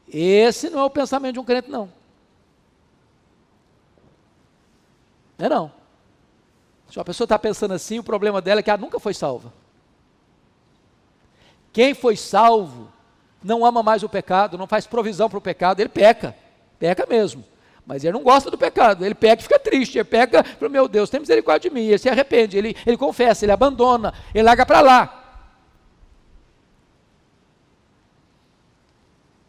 [0.08, 1.90] Esse não é o pensamento de um crente, não.
[5.36, 5.72] Não é não.
[6.90, 9.52] Se uma pessoa está pensando assim, o problema dela é que ela nunca foi salva.
[11.72, 12.90] Quem foi salvo
[13.48, 16.36] não ama mais o pecado, não faz provisão para o pecado, ele peca,
[16.78, 17.42] peca mesmo.
[17.86, 21.08] Mas ele não gosta do pecado, ele peca e fica triste, ele peca, meu Deus,
[21.08, 24.82] tem misericórdia de mim, ele se arrepende, ele, ele confessa, ele abandona, ele larga para
[24.82, 25.24] lá.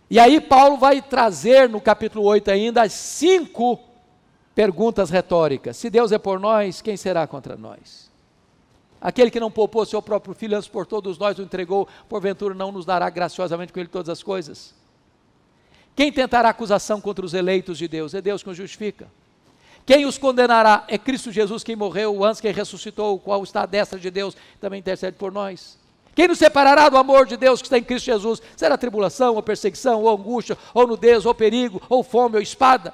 [0.10, 3.80] E aí Paulo vai trazer no capítulo 8 ainda as cinco
[4.56, 5.78] perguntas retóricas.
[5.78, 8.09] Se Deus é por nós, quem será contra nós?
[9.02, 12.72] Aquele que não poupou seu próprio filho, antes por todos nós o entregou, porventura não
[12.72, 14.74] nos dará graciosamente com ele todas as coisas?
[15.96, 18.14] Quem tentará acusação contra os eleitos de Deus?
[18.14, 19.08] É Deus que os justifica.
[19.86, 20.86] Quem os condenará?
[20.88, 24.36] É Cristo Jesus, quem morreu antes, quem ressuscitou, o qual está à destra de Deus,
[24.60, 25.78] também intercede por nós.
[26.14, 28.42] Quem nos separará do amor de Deus que está em Cristo Jesus?
[28.56, 32.94] Será tribulação, ou perseguição, ou angústia, ou nudez, ou perigo, ou fome, ou espada?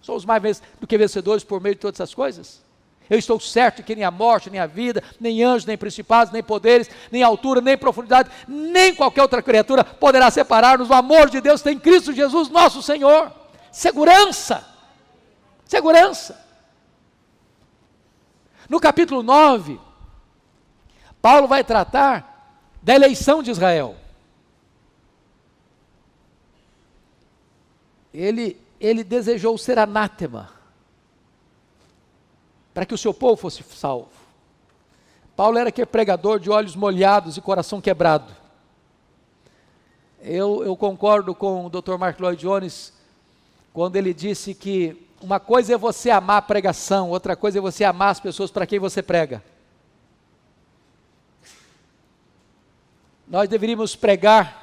[0.00, 2.62] Somos mais do que vencedores por meio de todas essas coisas?
[3.12, 6.42] Eu estou certo que nem a morte, nem a vida, nem anjos, nem principados, nem
[6.42, 11.60] poderes, nem altura, nem profundidade, nem qualquer outra criatura poderá separar-nos do amor de Deus
[11.60, 13.30] tem em Cristo Jesus, nosso Senhor.
[13.70, 14.66] Segurança.
[15.66, 16.42] Segurança.
[18.66, 19.78] No capítulo 9,
[21.20, 23.94] Paulo vai tratar da eleição de Israel.
[28.14, 30.61] Ele, ele desejou ser anátema
[32.72, 34.08] para que o seu povo fosse salvo.
[35.36, 38.34] Paulo era aquele pregador de olhos molhados e coração quebrado.
[40.20, 41.96] Eu, eu concordo com o Dr.
[41.98, 42.92] Mark Lloyd Jones
[43.72, 47.84] quando ele disse que uma coisa é você amar a pregação, outra coisa é você
[47.84, 49.42] amar as pessoas para quem você prega.
[53.26, 54.62] Nós deveríamos pregar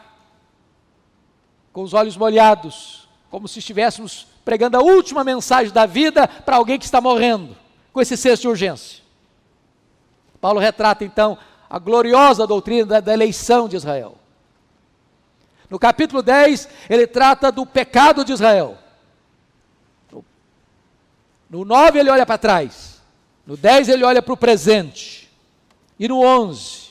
[1.74, 6.78] com os olhos molhados, como se estivéssemos pregando a última mensagem da vida para alguém
[6.78, 7.56] que está morrendo,
[7.92, 9.04] com esse senso de urgência.
[10.40, 11.38] Paulo retrata então
[11.70, 14.18] a gloriosa doutrina da, da eleição de Israel.
[15.70, 18.78] No capítulo 10, ele trata do pecado de Israel.
[20.12, 20.26] No,
[21.50, 23.02] no 9, ele olha para trás.
[23.46, 25.30] No 10, ele olha para o presente.
[26.00, 26.90] E no 11,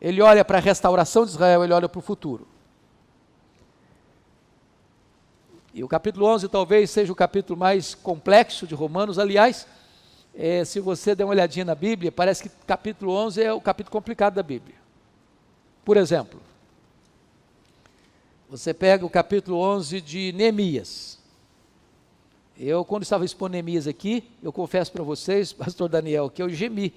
[0.00, 2.46] ele olha para a restauração de Israel, ele olha para o futuro.
[5.74, 9.18] E o capítulo 11 talvez seja o capítulo mais complexo de Romanos.
[9.18, 9.66] Aliás,
[10.38, 13.90] é, se você der uma olhadinha na Bíblia, parece que capítulo 11 é o capítulo
[13.90, 14.74] complicado da Bíblia.
[15.84, 16.40] Por exemplo,
[18.48, 21.18] você pega o capítulo 11 de Neemias.
[22.58, 26.92] Eu, quando estava expondo Neemias aqui, eu confesso para vocês, pastor Daniel, que eu gemi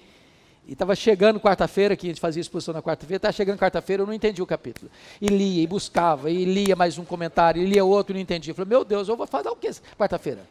[0.66, 4.06] e estava chegando quarta-feira, que a gente fazia exposição na quarta-feira, estava chegando quarta-feira, eu
[4.06, 4.90] não entendi o capítulo.
[5.20, 8.50] E lia, e buscava, e lia mais um comentário, e lia outro, não entendi.
[8.50, 10.46] Eu falei, meu Deus, eu vou fazer o que quarta-feira?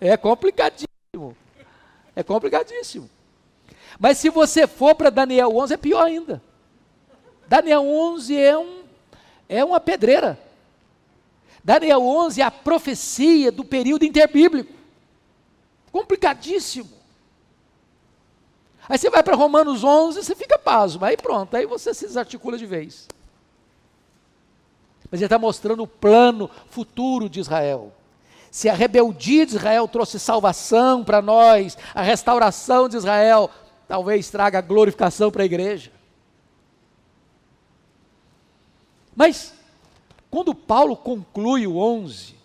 [0.00, 1.36] É complicadíssimo.
[2.18, 3.08] É complicadíssimo.
[3.96, 6.42] Mas se você for para Daniel 11, é pior ainda.
[7.46, 8.82] Daniel 11 é, um,
[9.48, 10.36] é uma pedreira.
[11.62, 14.74] Daniel 11 é a profecia do período interbíblico.
[15.92, 16.90] Complicadíssimo.
[18.88, 22.58] Aí você vai para Romanos 11, você fica pasmo, aí pronto, aí você se desarticula
[22.58, 23.06] de vez.
[25.08, 27.92] Mas ele está mostrando o plano futuro de Israel.
[28.50, 33.50] Se a rebeldia de Israel trouxe salvação para nós, a restauração de Israel
[33.86, 35.90] talvez traga glorificação para a igreja.
[39.14, 39.52] Mas,
[40.30, 42.36] quando Paulo conclui o 11,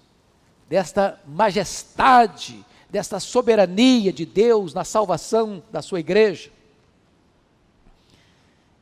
[0.69, 6.51] desta majestade desta soberania de Deus na salvação da sua igreja,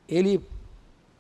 [0.06, 0.46] ele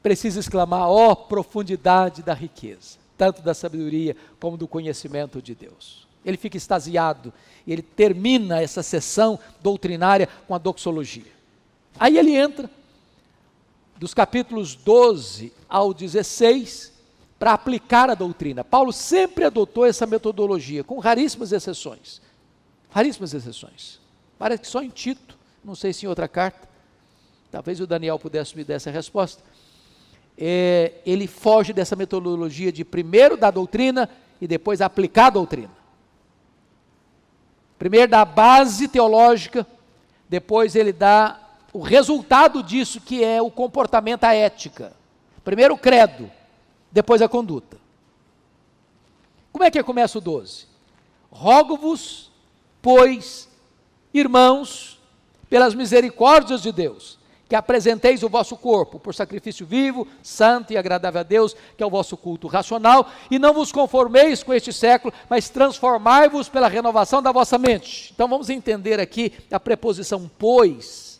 [0.03, 6.07] precisa exclamar: ó oh, profundidade da riqueza, tanto da sabedoria como do conhecimento de Deus.
[6.25, 7.31] Ele fica extasiado
[7.67, 11.31] e ele termina essa sessão doutrinária com a doxologia.
[11.99, 12.67] Aí ele entra
[13.95, 16.93] dos capítulos 12 ao 16
[17.37, 18.63] para aplicar a doutrina.
[18.63, 22.23] Paulo sempre adotou essa metodologia, com raríssimas exceções.
[22.89, 23.99] Raríssimas exceções.
[24.39, 26.67] Parece que só em Tito, não sei se em outra carta,
[27.51, 29.43] talvez o Daniel pudesse me dar essa resposta.
[30.43, 34.09] É, ele foge dessa metodologia de primeiro dar doutrina
[34.41, 35.69] e depois aplicar a doutrina.
[37.77, 39.67] Primeiro dá a base teológica,
[40.27, 41.39] depois ele dá
[41.71, 44.93] o resultado disso, que é o comportamento, a ética.
[45.43, 46.29] Primeiro o credo,
[46.91, 47.77] depois a conduta.
[49.51, 50.65] Como é que começa o 12?
[51.29, 52.31] Rogo-vos
[52.81, 53.47] Pois,
[54.13, 54.99] irmãos,
[55.49, 57.19] pelas misericórdias de Deus,
[57.51, 61.85] que apresenteis o vosso corpo por sacrifício vivo, santo e agradável a Deus, que é
[61.85, 67.21] o vosso culto racional, e não vos conformeis com este século, mas transformai-vos pela renovação
[67.21, 68.13] da vossa mente.
[68.15, 71.19] Então vamos entender aqui a preposição pois.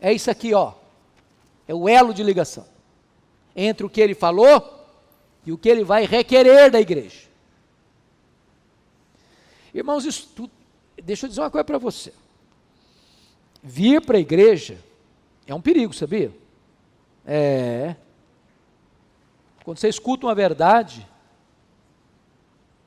[0.00, 0.74] É isso aqui, ó.
[1.66, 2.64] É o elo de ligação
[3.56, 4.86] entre o que ele falou
[5.44, 7.26] e o que ele vai requerer da igreja.
[9.74, 10.52] Irmãos, isso tudo
[11.02, 12.12] deixa eu dizer uma coisa para você.
[13.60, 14.86] Vir para a igreja
[15.52, 16.32] é um perigo, sabia?
[17.26, 17.96] É.
[19.64, 21.08] Quando você escuta uma verdade,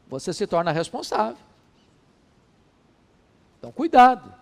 [0.08, 1.44] você se torna responsável.
[3.58, 4.34] Então, cuidado.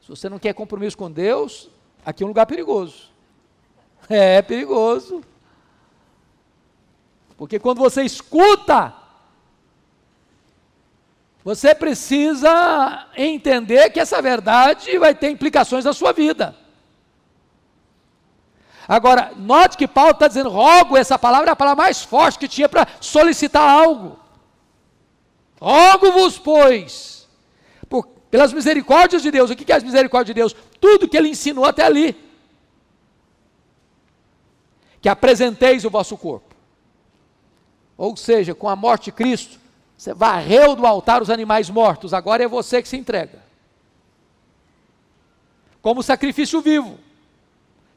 [0.00, 1.70] Se você não quer compromisso com Deus,
[2.04, 3.10] aqui é um lugar perigoso.
[4.08, 5.22] É perigoso.
[7.36, 8.94] Porque quando você escuta,
[11.42, 16.65] você precisa entender que essa verdade vai ter implicações na sua vida.
[18.88, 22.46] Agora, note que Paulo está dizendo, rogo, essa palavra é a palavra mais forte que
[22.46, 24.18] tinha para solicitar algo.
[25.60, 27.28] Rogo-vos, pois,
[27.88, 29.50] por, pelas misericórdias de Deus.
[29.50, 30.56] O que é as misericórdias de Deus?
[30.80, 32.16] Tudo que ele ensinou até ali.
[35.00, 36.54] Que apresenteis o vosso corpo.
[37.96, 39.58] Ou seja, com a morte de Cristo,
[39.96, 43.42] você varreu do altar os animais mortos, agora é você que se entrega.
[45.80, 46.98] Como sacrifício vivo,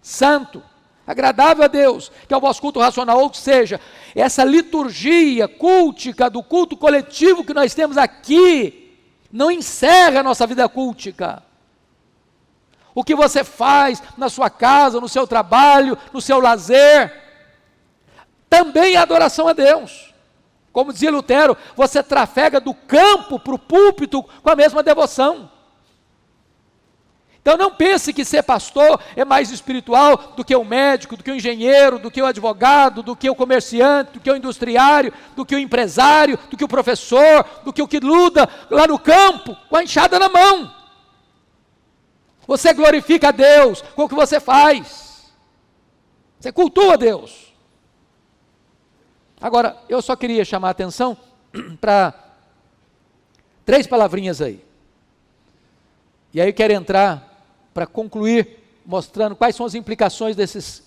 [0.02, 0.64] santo,
[1.10, 3.82] agradável a Deus, que é o vosso culto racional, ou seja,
[4.14, 8.95] essa liturgia cultica do culto coletivo que nós temos aqui,
[9.32, 11.41] não encerra a nossa vida cultica.
[12.93, 17.12] O que você faz na sua casa, no seu trabalho, no seu lazer,
[18.47, 20.14] também é adoração a Deus.
[20.72, 25.49] Como dizia Lutero, você trafega do campo para o púlpito com a mesma devoção.
[27.42, 31.32] Então não pense que ser pastor é mais espiritual do que o médico, do que
[31.32, 35.46] o engenheiro, do que o advogado, do que o comerciante, do que o industriário, do
[35.46, 39.56] que o empresário, do que o professor, do que o que luta lá no campo
[39.70, 40.72] com a enxada na mão.
[42.46, 45.32] Você glorifica a Deus com o que você faz.
[46.40, 47.54] Você cultua Deus.
[49.40, 51.18] Agora, eu só queria chamar a atenção
[51.80, 52.14] para
[53.64, 54.66] três palavrinhas aí.
[56.34, 57.29] E aí eu quero entrar
[57.74, 60.84] para concluir mostrando quais são as implicações desses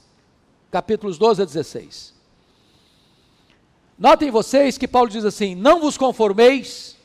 [0.71, 2.15] capítulos 12 a 16.
[3.99, 6.97] Notem vocês que Paulo diz assim: Não vos conformeis,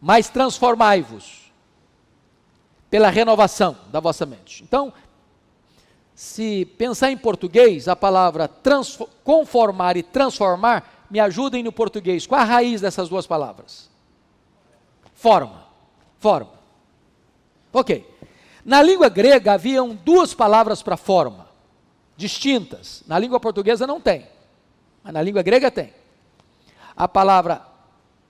[0.00, 1.52] mas transformai-vos
[2.88, 4.62] pela renovação da vossa mente.
[4.62, 4.92] Então,
[6.14, 8.50] se pensar em português, a palavra
[9.22, 12.26] conformar e transformar me ajudem no português.
[12.26, 13.90] Qual a raiz dessas duas palavras?
[15.14, 15.66] Forma.
[16.18, 16.55] Forma.
[17.76, 18.06] Ok.
[18.64, 21.46] Na língua grega haviam duas palavras para forma,
[22.16, 23.04] distintas.
[23.06, 24.26] Na língua portuguesa não tem,
[25.04, 25.92] mas na língua grega tem.
[26.96, 27.60] A palavra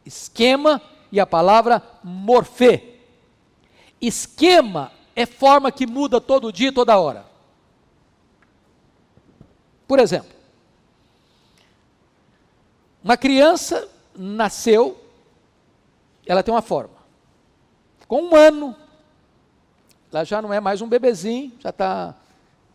[0.04, 0.82] esquema
[1.12, 2.96] e a palavra morfê.
[4.00, 7.24] Esquema é forma que muda todo dia, toda hora.
[9.86, 10.34] Por exemplo,
[13.02, 15.00] uma criança nasceu,
[16.26, 16.96] ela tem uma forma.
[18.08, 18.76] Com um ano,
[20.16, 22.14] ela já não é mais um bebezinho, já está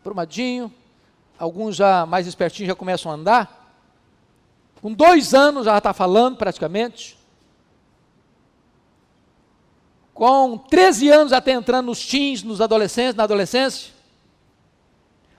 [0.02, 0.72] prumadinho.
[1.36, 3.74] Alguns já mais espertinhos já começam a andar.
[4.80, 7.18] Com dois anos já está falando praticamente.
[10.14, 13.92] Com 13 anos já está entrando nos teens, nos adolescentes, na adolescência.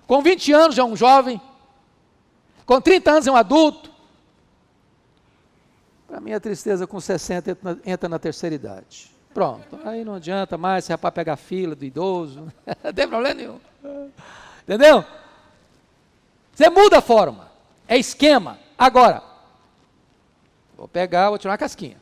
[0.05, 1.39] Com 20 anos já é um jovem.
[2.65, 3.91] Com 30 anos é um adulto.
[6.05, 9.12] Para mim a tristeza com 60 entra na terceira idade.
[9.33, 12.51] Pronto, aí não adianta mais, é para pegar fila do idoso,
[12.83, 13.59] não tem problema nenhum.
[14.61, 15.03] Entendeu?
[16.53, 17.51] Você muda a forma,
[17.87, 18.59] é esquema.
[18.77, 19.23] Agora,
[20.77, 21.97] vou pegar, vou tirar uma casquinha.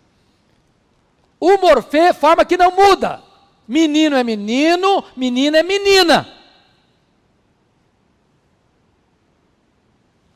[1.40, 3.24] O morfê é forma que não muda.
[3.68, 6.28] Menino é menino, menina é menina.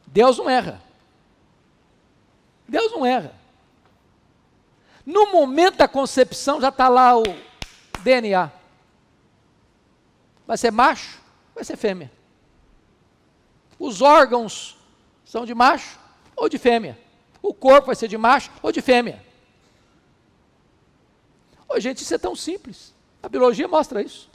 [0.08, 0.82] Deus não erra.
[2.68, 3.34] Deus não erra.
[5.06, 7.24] No momento da concepção já está lá o
[8.02, 8.52] DNA.
[10.48, 11.20] Vai ser macho,
[11.54, 12.12] vai ser fêmea.
[13.78, 14.78] Os órgãos
[15.24, 16.00] são de macho
[16.36, 16.98] ou de fêmea.
[17.42, 19.24] O corpo vai ser de macho ou de fêmea.
[21.68, 22.94] Ô, gente, isso é tão simples.
[23.22, 24.30] A biologia mostra isso.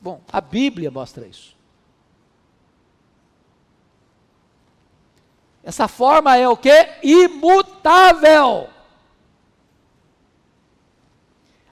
[0.00, 1.56] Bom, a Bíblia mostra isso.
[5.62, 6.88] Essa forma é o que?
[7.02, 8.68] Imutável.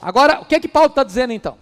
[0.01, 1.59] Agora, o que é que Paulo está dizendo então?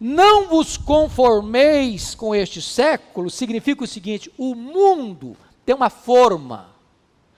[0.00, 6.70] Não vos conformeis com este século, significa o seguinte: o mundo tem uma forma,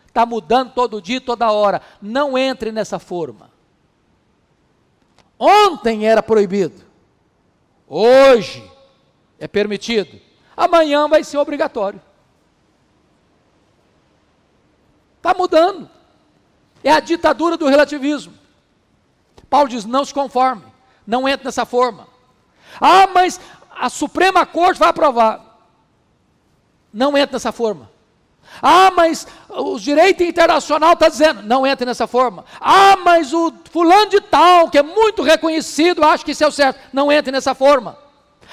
[0.06, 1.82] está mudando todo dia, toda hora.
[2.00, 3.50] Não entre nessa forma.
[5.38, 6.82] Ontem era proibido,
[7.86, 8.64] hoje
[9.38, 10.18] é permitido,
[10.56, 12.00] amanhã vai ser obrigatório.
[15.18, 15.90] Está mudando.
[16.84, 18.32] É a ditadura do relativismo.
[19.49, 20.64] Paulo diz: não se conforme,
[21.07, 22.09] não entre nessa forma.
[22.80, 23.40] Ah, mas
[23.70, 25.44] a Suprema Corte vai aprovar.
[26.92, 27.90] Não entre nessa forma.
[28.62, 32.44] Ah, mas o direito internacional está dizendo, não entre nessa forma.
[32.61, 36.53] Ah, mas o fulano de tal, que é muito reconhecido, acha que isso é o
[36.53, 36.80] certo.
[36.92, 37.99] Não entre nessa forma.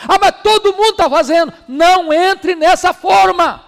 [0.08, 1.54] Ah, mas todo mundo está fazendo.
[1.68, 3.64] Não entre nessa forma.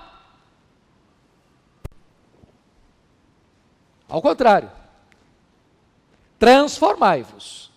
[4.10, 4.70] Ao contrário,
[6.40, 7.72] transformai-vos.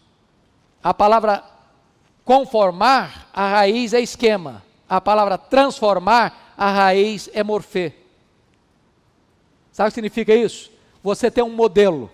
[0.83, 1.45] A palavra
[2.25, 4.63] conformar, a raiz é esquema.
[4.89, 7.95] A palavra transformar, a raiz é morfê.
[9.73, 10.71] Sabe o que significa isso?
[11.03, 12.11] Você tem um modelo.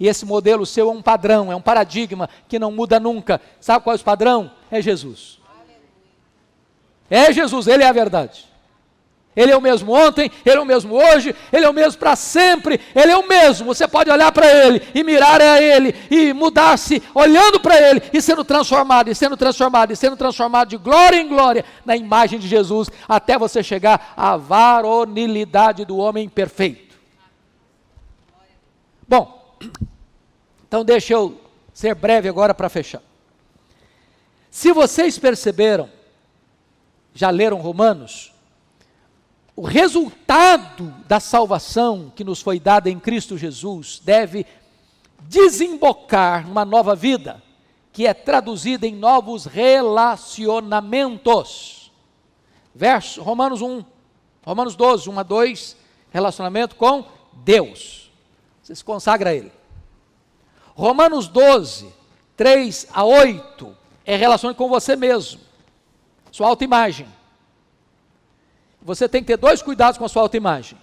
[0.00, 3.40] E esse modelo seu é um padrão, é um paradigma que não muda nunca.
[3.60, 4.50] Sabe qual é o padrão?
[4.70, 5.38] É Jesus.
[7.10, 8.46] É Jesus, Ele é a verdade.
[9.38, 12.16] Ele é o mesmo ontem, Ele é o mesmo hoje, Ele é o mesmo para
[12.16, 13.66] sempre, Ele é o mesmo.
[13.66, 18.20] Você pode olhar para Ele e mirar a Ele e mudar-se olhando para Ele e
[18.20, 22.48] sendo transformado, e sendo transformado, e sendo transformado de glória em glória na imagem de
[22.48, 26.98] Jesus, até você chegar à varonilidade do homem perfeito.
[29.06, 29.56] Bom,
[30.66, 31.40] então deixa eu
[31.72, 33.02] ser breve agora para fechar.
[34.50, 35.88] Se vocês perceberam,
[37.14, 38.32] já leram Romanos?
[39.58, 44.46] O resultado da salvação que nos foi dada em Cristo Jesus deve
[45.22, 47.42] desembocar numa nova vida,
[47.92, 51.90] que é traduzida em novos relacionamentos.
[52.72, 53.84] Verso Romanos 1,
[54.44, 55.76] Romanos 12, 1 a 2,
[56.12, 58.12] relacionamento com Deus.
[58.62, 59.50] Você se consagra a Ele.
[60.76, 61.92] Romanos 12,
[62.36, 65.40] 3 a 8, é relacionamento com você mesmo,
[66.30, 67.17] sua autoimagem.
[68.82, 70.78] Você tem que ter dois cuidados com a sua autoimagem.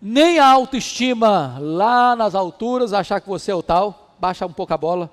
[0.00, 4.74] Nem a autoestima lá nas alturas, achar que você é o tal, baixa um pouco
[4.74, 5.10] a bola.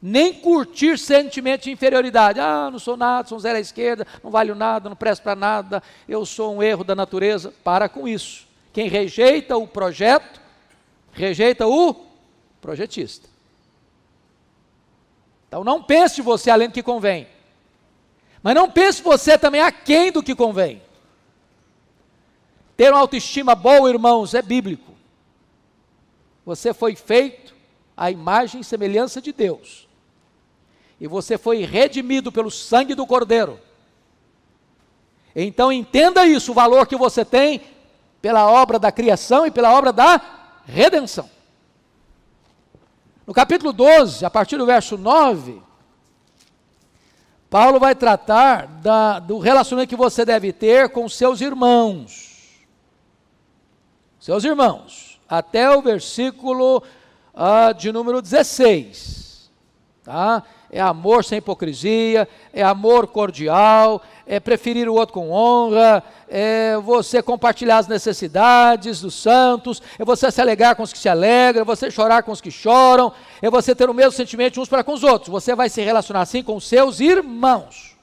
[0.00, 2.40] Nem curtir sentimento de inferioridade.
[2.40, 5.36] Ah, não sou nada, sou um zero à esquerda, não valho nada, não presto para
[5.36, 7.52] nada, eu sou um erro da natureza.
[7.62, 8.46] Para com isso.
[8.72, 10.40] Quem rejeita o projeto,
[11.12, 11.94] rejeita o
[12.60, 13.28] projetista.
[15.46, 17.26] Então não pense você além do que convém.
[18.42, 20.82] Mas não pense você também aquém do que convém.
[22.76, 24.92] Ter uma autoestima boa, irmãos, é bíblico.
[26.44, 27.54] Você foi feito
[27.96, 29.86] à imagem e semelhança de Deus.
[31.00, 33.60] E você foi redimido pelo sangue do Cordeiro.
[35.34, 37.60] Então entenda isso, o valor que você tem
[38.20, 40.20] pela obra da criação e pela obra da
[40.64, 41.28] redenção.
[43.26, 45.62] No capítulo 12, a partir do verso 9,
[47.52, 52.64] Paulo vai tratar da, do relacionamento que você deve ter com seus irmãos.
[54.18, 55.20] Seus irmãos.
[55.28, 56.82] Até o versículo
[57.34, 59.50] uh, de número 16.
[60.02, 60.42] Tá?
[60.70, 67.22] É amor sem hipocrisia, é amor cordial, é preferir o outro com honra, é você
[67.22, 71.64] compartilhar as necessidades dos santos, é você se alegrar com os que se alegram, é
[71.64, 74.92] você chorar com os que choram, é você ter o mesmo sentimento uns para com
[74.92, 75.30] os outros.
[75.30, 77.96] Você vai se relacionar assim com seus irmãos.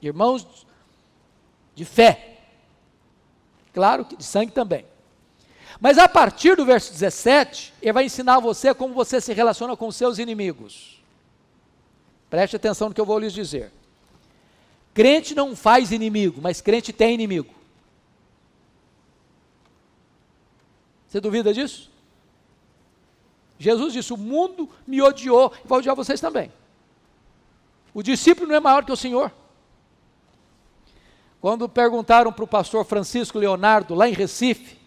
[0.00, 0.66] Irmãos
[1.74, 2.38] de fé.
[3.72, 4.84] Claro que de sangue também.
[5.80, 9.90] Mas a partir do verso 17, ele vai ensinar você como você se relaciona com
[9.92, 11.02] seus inimigos.
[12.30, 13.70] Preste atenção no que eu vou lhes dizer.
[14.96, 17.54] Crente não faz inimigo, mas crente tem inimigo.
[21.06, 21.90] Você duvida disso?
[23.58, 26.50] Jesus disse: O mundo me odiou e vai odiar vocês também.
[27.92, 29.30] O discípulo não é maior que o Senhor.
[31.42, 34.78] Quando perguntaram para o pastor Francisco Leonardo, lá em Recife,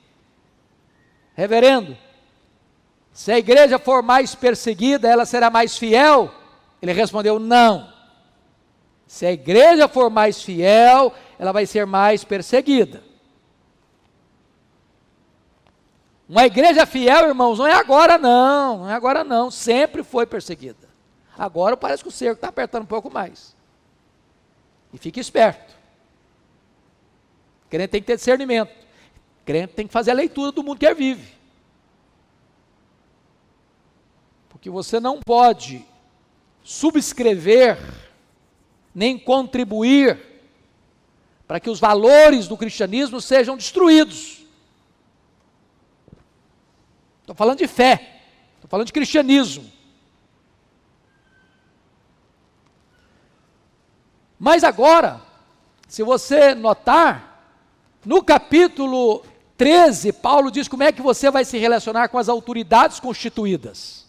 [1.35, 1.95] reverendo,
[3.13, 6.33] se a igreja for mais perseguida, ela será mais fiel?
[6.81, 7.98] Ele respondeu: Não.
[9.09, 13.03] Se a igreja for mais fiel, ela vai ser mais perseguida.
[16.29, 20.87] Uma igreja fiel, irmãos, não é agora não, não é agora não, sempre foi perseguida.
[21.35, 23.55] Agora parece que o cerco está apertando um pouco mais.
[24.93, 25.75] E fique esperto.
[27.67, 28.71] Crente tem que ter discernimento.
[29.43, 31.33] Crente tem que fazer a leitura do mundo que vive.
[34.49, 35.83] Porque você não pode
[36.63, 38.08] subscrever
[38.99, 40.19] nem contribuir
[41.47, 44.45] para que os valores do cristianismo sejam destruídos.
[47.21, 48.23] Estou falando de fé,
[48.55, 49.71] estou falando de cristianismo.
[54.37, 55.21] Mas agora,
[55.87, 57.41] se você notar,
[58.03, 59.23] no capítulo
[59.55, 64.08] 13, Paulo diz como é que você vai se relacionar com as autoridades constituídas.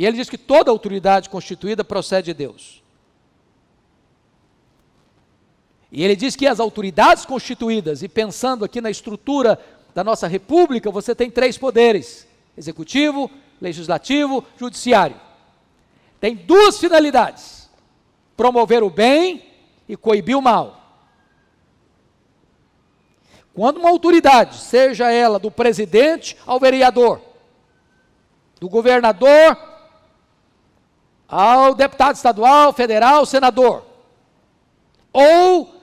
[0.00, 2.82] E ele diz que toda autoridade constituída procede de Deus.
[5.92, 9.60] E ele diz que as autoridades constituídas, e pensando aqui na estrutura
[9.94, 12.26] da nossa república, você tem três poderes:
[12.56, 13.30] executivo,
[13.60, 15.20] legislativo, judiciário.
[16.18, 17.68] Tem duas finalidades:
[18.38, 19.52] promover o bem
[19.86, 20.80] e coibir o mal.
[23.52, 27.20] Quando uma autoridade, seja ela do presidente ao vereador,
[28.58, 29.68] do governador
[31.30, 33.84] ao deputado estadual, federal, senador,
[35.12, 35.74] ou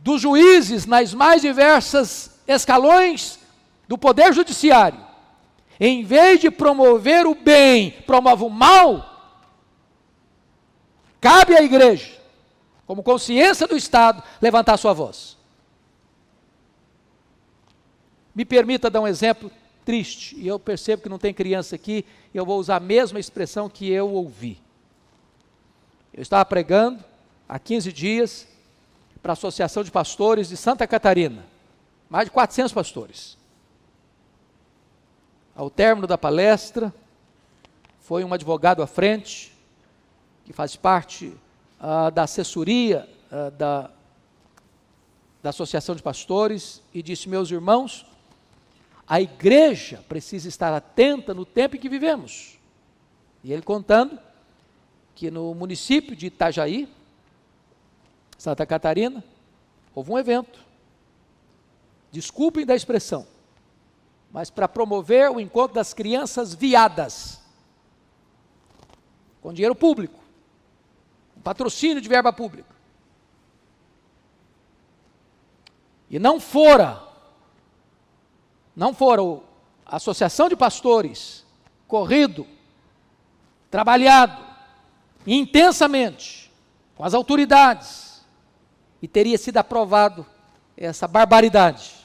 [0.00, 3.38] dos juízes nas mais diversas escalões
[3.86, 5.00] do poder judiciário,
[5.78, 9.06] em vez de promover o bem, promove o mal,
[11.20, 12.18] cabe à igreja,
[12.86, 15.36] como consciência do Estado, levantar sua voz.
[18.34, 19.50] Me permita dar um exemplo
[19.84, 23.18] triste, e eu percebo que não tem criança aqui, e eu vou usar a mesma
[23.18, 24.58] expressão que eu ouvi.
[26.20, 27.02] Eu estava pregando
[27.48, 28.46] há 15 dias
[29.22, 31.46] para a Associação de Pastores de Santa Catarina,
[32.10, 33.38] mais de 400 pastores.
[35.56, 36.92] Ao término da palestra,
[38.00, 39.50] foi um advogado à frente,
[40.44, 41.28] que faz parte
[41.80, 43.90] uh, da assessoria uh, da,
[45.42, 48.04] da Associação de Pastores, e disse: Meus irmãos,
[49.08, 52.58] a igreja precisa estar atenta no tempo em que vivemos.
[53.42, 54.20] E ele contando
[55.14, 56.88] que no município de Itajaí,
[58.38, 59.22] Santa Catarina,
[59.94, 60.58] houve um evento.
[62.10, 63.26] Desculpem da expressão,
[64.32, 67.40] mas para promover o encontro das crianças viadas,
[69.40, 70.18] com dinheiro público,
[71.42, 72.74] patrocínio de verba pública.
[76.08, 77.10] E não fora
[78.74, 79.42] não foram
[79.84, 81.44] a associação de pastores
[81.86, 82.46] corrido,
[83.70, 84.49] trabalhado
[85.26, 86.50] intensamente
[86.94, 88.22] com as autoridades
[89.02, 90.26] e teria sido aprovado
[90.76, 92.00] essa barbaridade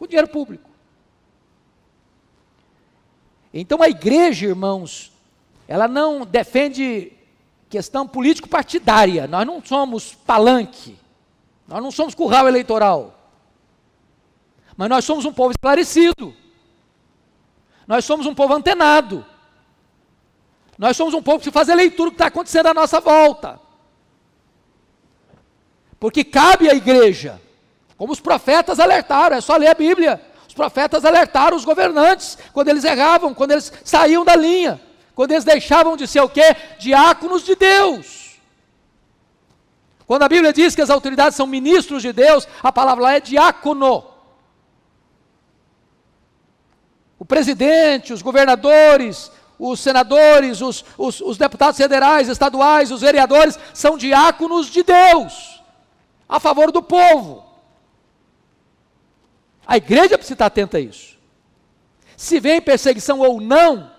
[0.00, 0.70] com dinheiro público.
[3.52, 5.12] Então a igreja, irmãos,
[5.68, 7.12] ela não defende
[7.68, 9.26] questão político-partidária.
[9.26, 10.98] Nós não somos palanque.
[11.68, 13.14] Nós não somos curral eleitoral.
[14.76, 16.34] Mas nós somos um povo esclarecido.
[17.86, 19.24] Nós somos um povo antenado.
[20.80, 23.60] Nós somos um povo que faz a leitura do que está acontecendo à nossa volta.
[25.98, 27.38] Porque cabe à igreja,
[27.98, 30.18] como os profetas alertaram, é só ler a Bíblia.
[30.48, 34.80] Os profetas alertaram os governantes quando eles erravam, quando eles saíam da linha,
[35.14, 36.56] quando eles deixavam de ser o quê?
[36.78, 38.40] Diáconos de Deus.
[40.06, 43.20] Quando a Bíblia diz que as autoridades são ministros de Deus, a palavra lá é
[43.20, 44.10] diácono.
[47.20, 49.30] o presidente, os governadores,
[49.60, 55.62] os senadores, os, os, os, deputados federais, estaduais, os vereadores, são diáconos de Deus,
[56.26, 57.44] a favor do povo.
[59.66, 61.18] A igreja precisa estar atenta a isso.
[62.16, 63.92] Se vem perseguição ou não,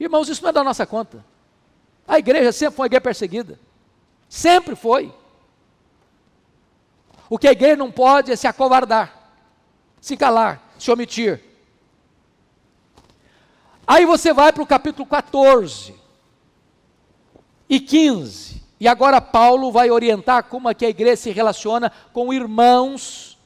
[0.00, 1.22] irmãos, isso não é da nossa conta.
[2.06, 3.60] A igreja sempre foi uma igreja perseguida.
[4.26, 5.12] Sempre foi.
[7.28, 9.32] O que a igreja não pode é se acovardar,
[10.00, 11.44] se calar, se omitir.
[13.88, 15.94] Aí você vai para o capítulo 14
[17.66, 18.62] e 15.
[18.78, 23.38] E agora Paulo vai orientar como é que a igreja se relaciona com irmãos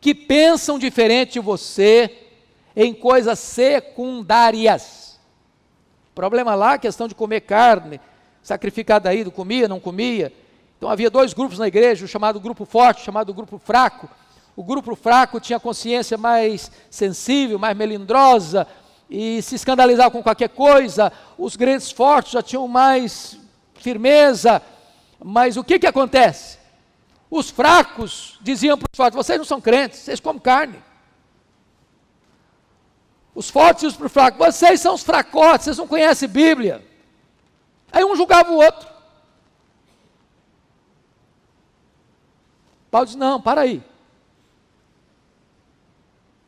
[0.00, 2.28] que pensam diferente de você
[2.74, 5.20] em coisas secundárias.
[6.14, 8.00] Problema lá, questão de comer carne,
[8.42, 10.32] sacrificada aí, comia, não comia.
[10.78, 14.08] Então havia dois grupos na igreja, o chamado grupo forte, o chamado grupo fraco.
[14.56, 18.66] O grupo fraco tinha consciência mais sensível, mais melindrosa,
[19.08, 23.38] e se escandalizar com qualquer coisa, os grandes fortes já tinham mais
[23.74, 24.60] firmeza,
[25.22, 26.58] mas o que, que acontece?
[27.30, 30.82] Os fracos diziam para os fortes: vocês não são crentes, vocês comem carne.
[33.34, 36.84] Os fortes e os fracos, vocês são os fracotes, vocês não conhecem Bíblia.
[37.92, 38.88] Aí um julgava o outro.
[42.90, 43.82] Paulo diz: não, para aí.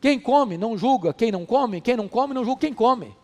[0.01, 3.16] Quem come não julga quem não come, quem não come não julga quem come.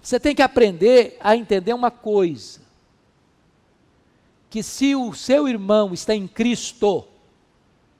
[0.00, 2.60] Você tem que aprender a entender uma coisa:
[4.48, 7.06] que se o seu irmão está em Cristo,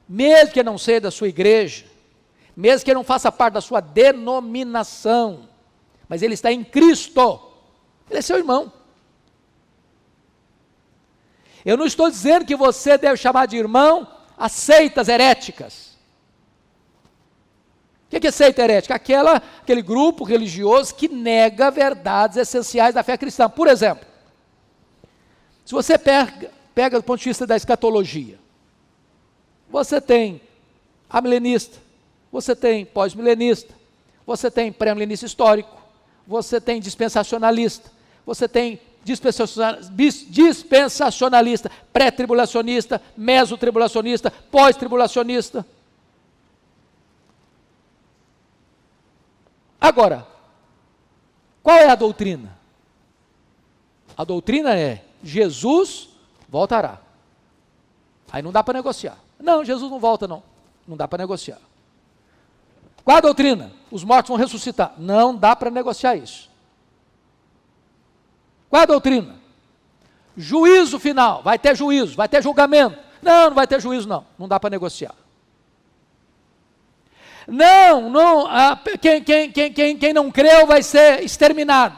[0.09, 1.87] mesmo que não seja da sua igreja,
[2.57, 5.49] mesmo que não faça parte da sua denominação,
[6.09, 7.41] mas ele está em Cristo,
[8.09, 8.73] ele é seu irmão.
[11.65, 14.07] Eu não estou dizendo que você deve chamar de irmão
[14.37, 15.94] as seitas heréticas.
[18.15, 18.95] O que é seita herética?
[18.95, 23.51] Aquela, aquele grupo religioso que nega verdades essenciais da fé cristã.
[23.51, 24.07] Por exemplo,
[25.65, 28.39] Se você pega, pega do ponto de vista da escatologia,
[29.71, 30.41] você tem
[31.09, 31.79] a milenista,
[32.31, 33.75] você tem pós-milenista,
[34.27, 35.75] você tem pré-milenista histórico,
[36.27, 37.91] você tem dispensacionalista,
[38.27, 45.67] você tem dispensacionalista, pré-tribulacionista, mesotribulacionista, pós-tribulacionista.
[49.85, 50.27] Agora,
[51.63, 52.57] qual é a doutrina?
[54.17, 56.09] A doutrina é: Jesus
[56.49, 57.01] voltará.
[58.33, 59.19] Aí não dá para negociar.
[59.39, 60.43] Não, Jesus não volta, não.
[60.89, 61.59] Não dá para negociar.
[63.05, 63.73] Qual a doutrina?
[63.91, 64.95] Os mortos vão ressuscitar.
[64.97, 66.51] Não dá para negociar isso.
[68.71, 69.37] Qual a doutrina?
[70.35, 71.43] Juízo final.
[71.43, 72.99] Vai ter juízo, vai ter julgamento.
[73.21, 74.25] Não, não vai ter juízo, não.
[74.39, 75.15] Não dá para negociar.
[77.47, 78.49] Não, não,
[79.01, 81.97] quem, quem, quem, quem, quem não creu vai ser exterminado,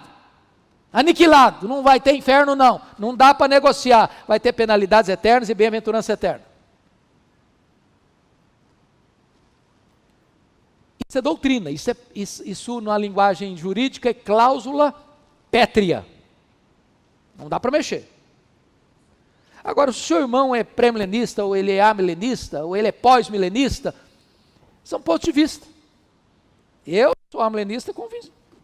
[0.92, 2.80] aniquilado, não vai ter inferno, não.
[2.98, 4.10] Não dá para negociar.
[4.26, 6.42] Vai ter penalidades eternas e bem-aventurança eterna.
[11.08, 14.92] Isso é doutrina, isso, é, isso, isso na linguagem jurídica é cláusula
[15.50, 16.04] pétrea.
[17.38, 18.10] Não dá para mexer.
[19.62, 23.94] Agora, se o seu irmão é pré-milenista, ou ele é amilenista, ou ele é pós-milenista,
[24.86, 25.66] são pontos de vista.
[26.86, 27.92] Eu sou amilenista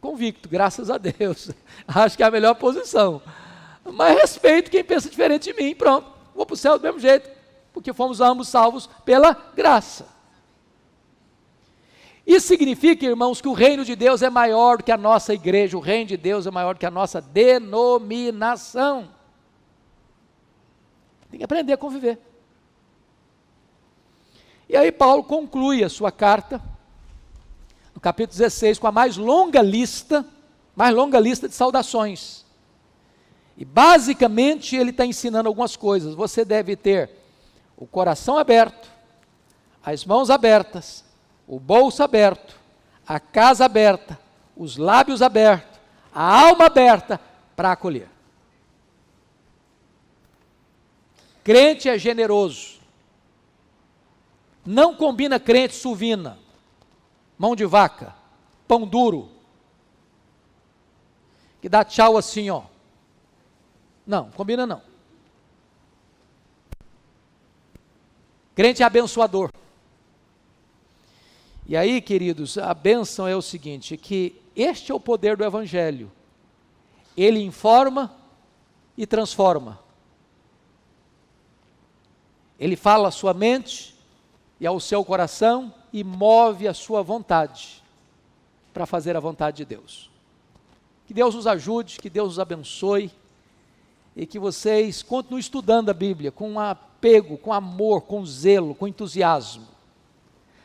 [0.01, 1.51] convicto, graças a Deus.
[1.85, 3.21] Acho que é a melhor posição.
[3.85, 6.07] Mas respeito quem pensa diferente de mim, pronto.
[6.33, 7.29] Vou para o céu do mesmo jeito,
[7.73, 10.07] porque fomos ambos salvos pela graça.
[12.25, 15.77] Isso significa, irmãos, que o reino de Deus é maior do que a nossa igreja,
[15.77, 19.09] o reino de Deus é maior do que a nossa denominação.
[21.29, 22.17] Tem que aprender a conviver.
[24.73, 26.59] E aí Paulo conclui a sua carta,
[27.95, 30.25] no capítulo 16, com a mais longa lista,
[30.75, 32.43] mais longa lista de saudações.
[33.55, 36.15] E basicamente ele está ensinando algumas coisas.
[36.15, 37.11] Você deve ter
[37.77, 38.91] o coração aberto,
[39.85, 41.05] as mãos abertas,
[41.47, 42.59] o bolso aberto,
[43.07, 44.19] a casa aberta,
[44.57, 45.79] os lábios abertos,
[46.15, 47.21] a alma aberta
[47.55, 48.09] para acolher.
[51.45, 52.82] Crente é generoso.
[54.65, 56.39] Não combina crente suvina,
[57.37, 58.15] mão de vaca,
[58.69, 59.29] pão duro,
[61.61, 62.65] que dá tchau assim, ó.
[64.07, 64.83] Não, combina não.
[68.55, 69.51] Crente é abençoador.
[71.67, 76.11] E aí, queridos, a bênção é o seguinte: que este é o poder do Evangelho.
[77.17, 78.15] Ele informa
[78.97, 79.81] e transforma.
[82.59, 83.92] Ele fala a sua mente,
[84.63, 87.83] e ao seu coração e move a sua vontade
[88.73, 90.09] para fazer a vontade de Deus.
[91.05, 93.11] Que Deus nos ajude, que Deus nos abençoe
[94.15, 99.67] e que vocês continuem estudando a Bíblia com apego, com amor, com zelo, com entusiasmo.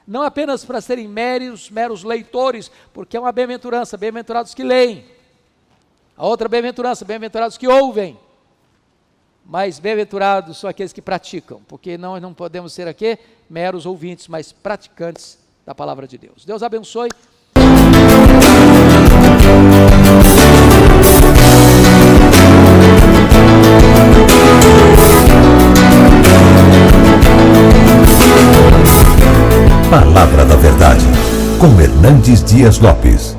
[0.05, 5.05] Não apenas para serem meros, meros leitores, porque é uma bem-aventurança, bem-aventurados que leem.
[6.15, 8.15] A outra bem-aventurança, bem-aventurados que ouvem.
[9.49, 13.17] Mas bem-aventurados são aqueles que praticam, porque nós não podemos ser aqui
[13.49, 16.43] meros ouvintes, mas praticantes da palavra de Deus.
[16.43, 17.07] Deus abençoe.
[29.89, 31.05] Palavra da Verdade,
[31.57, 33.36] com Hernandes Dias Lopes.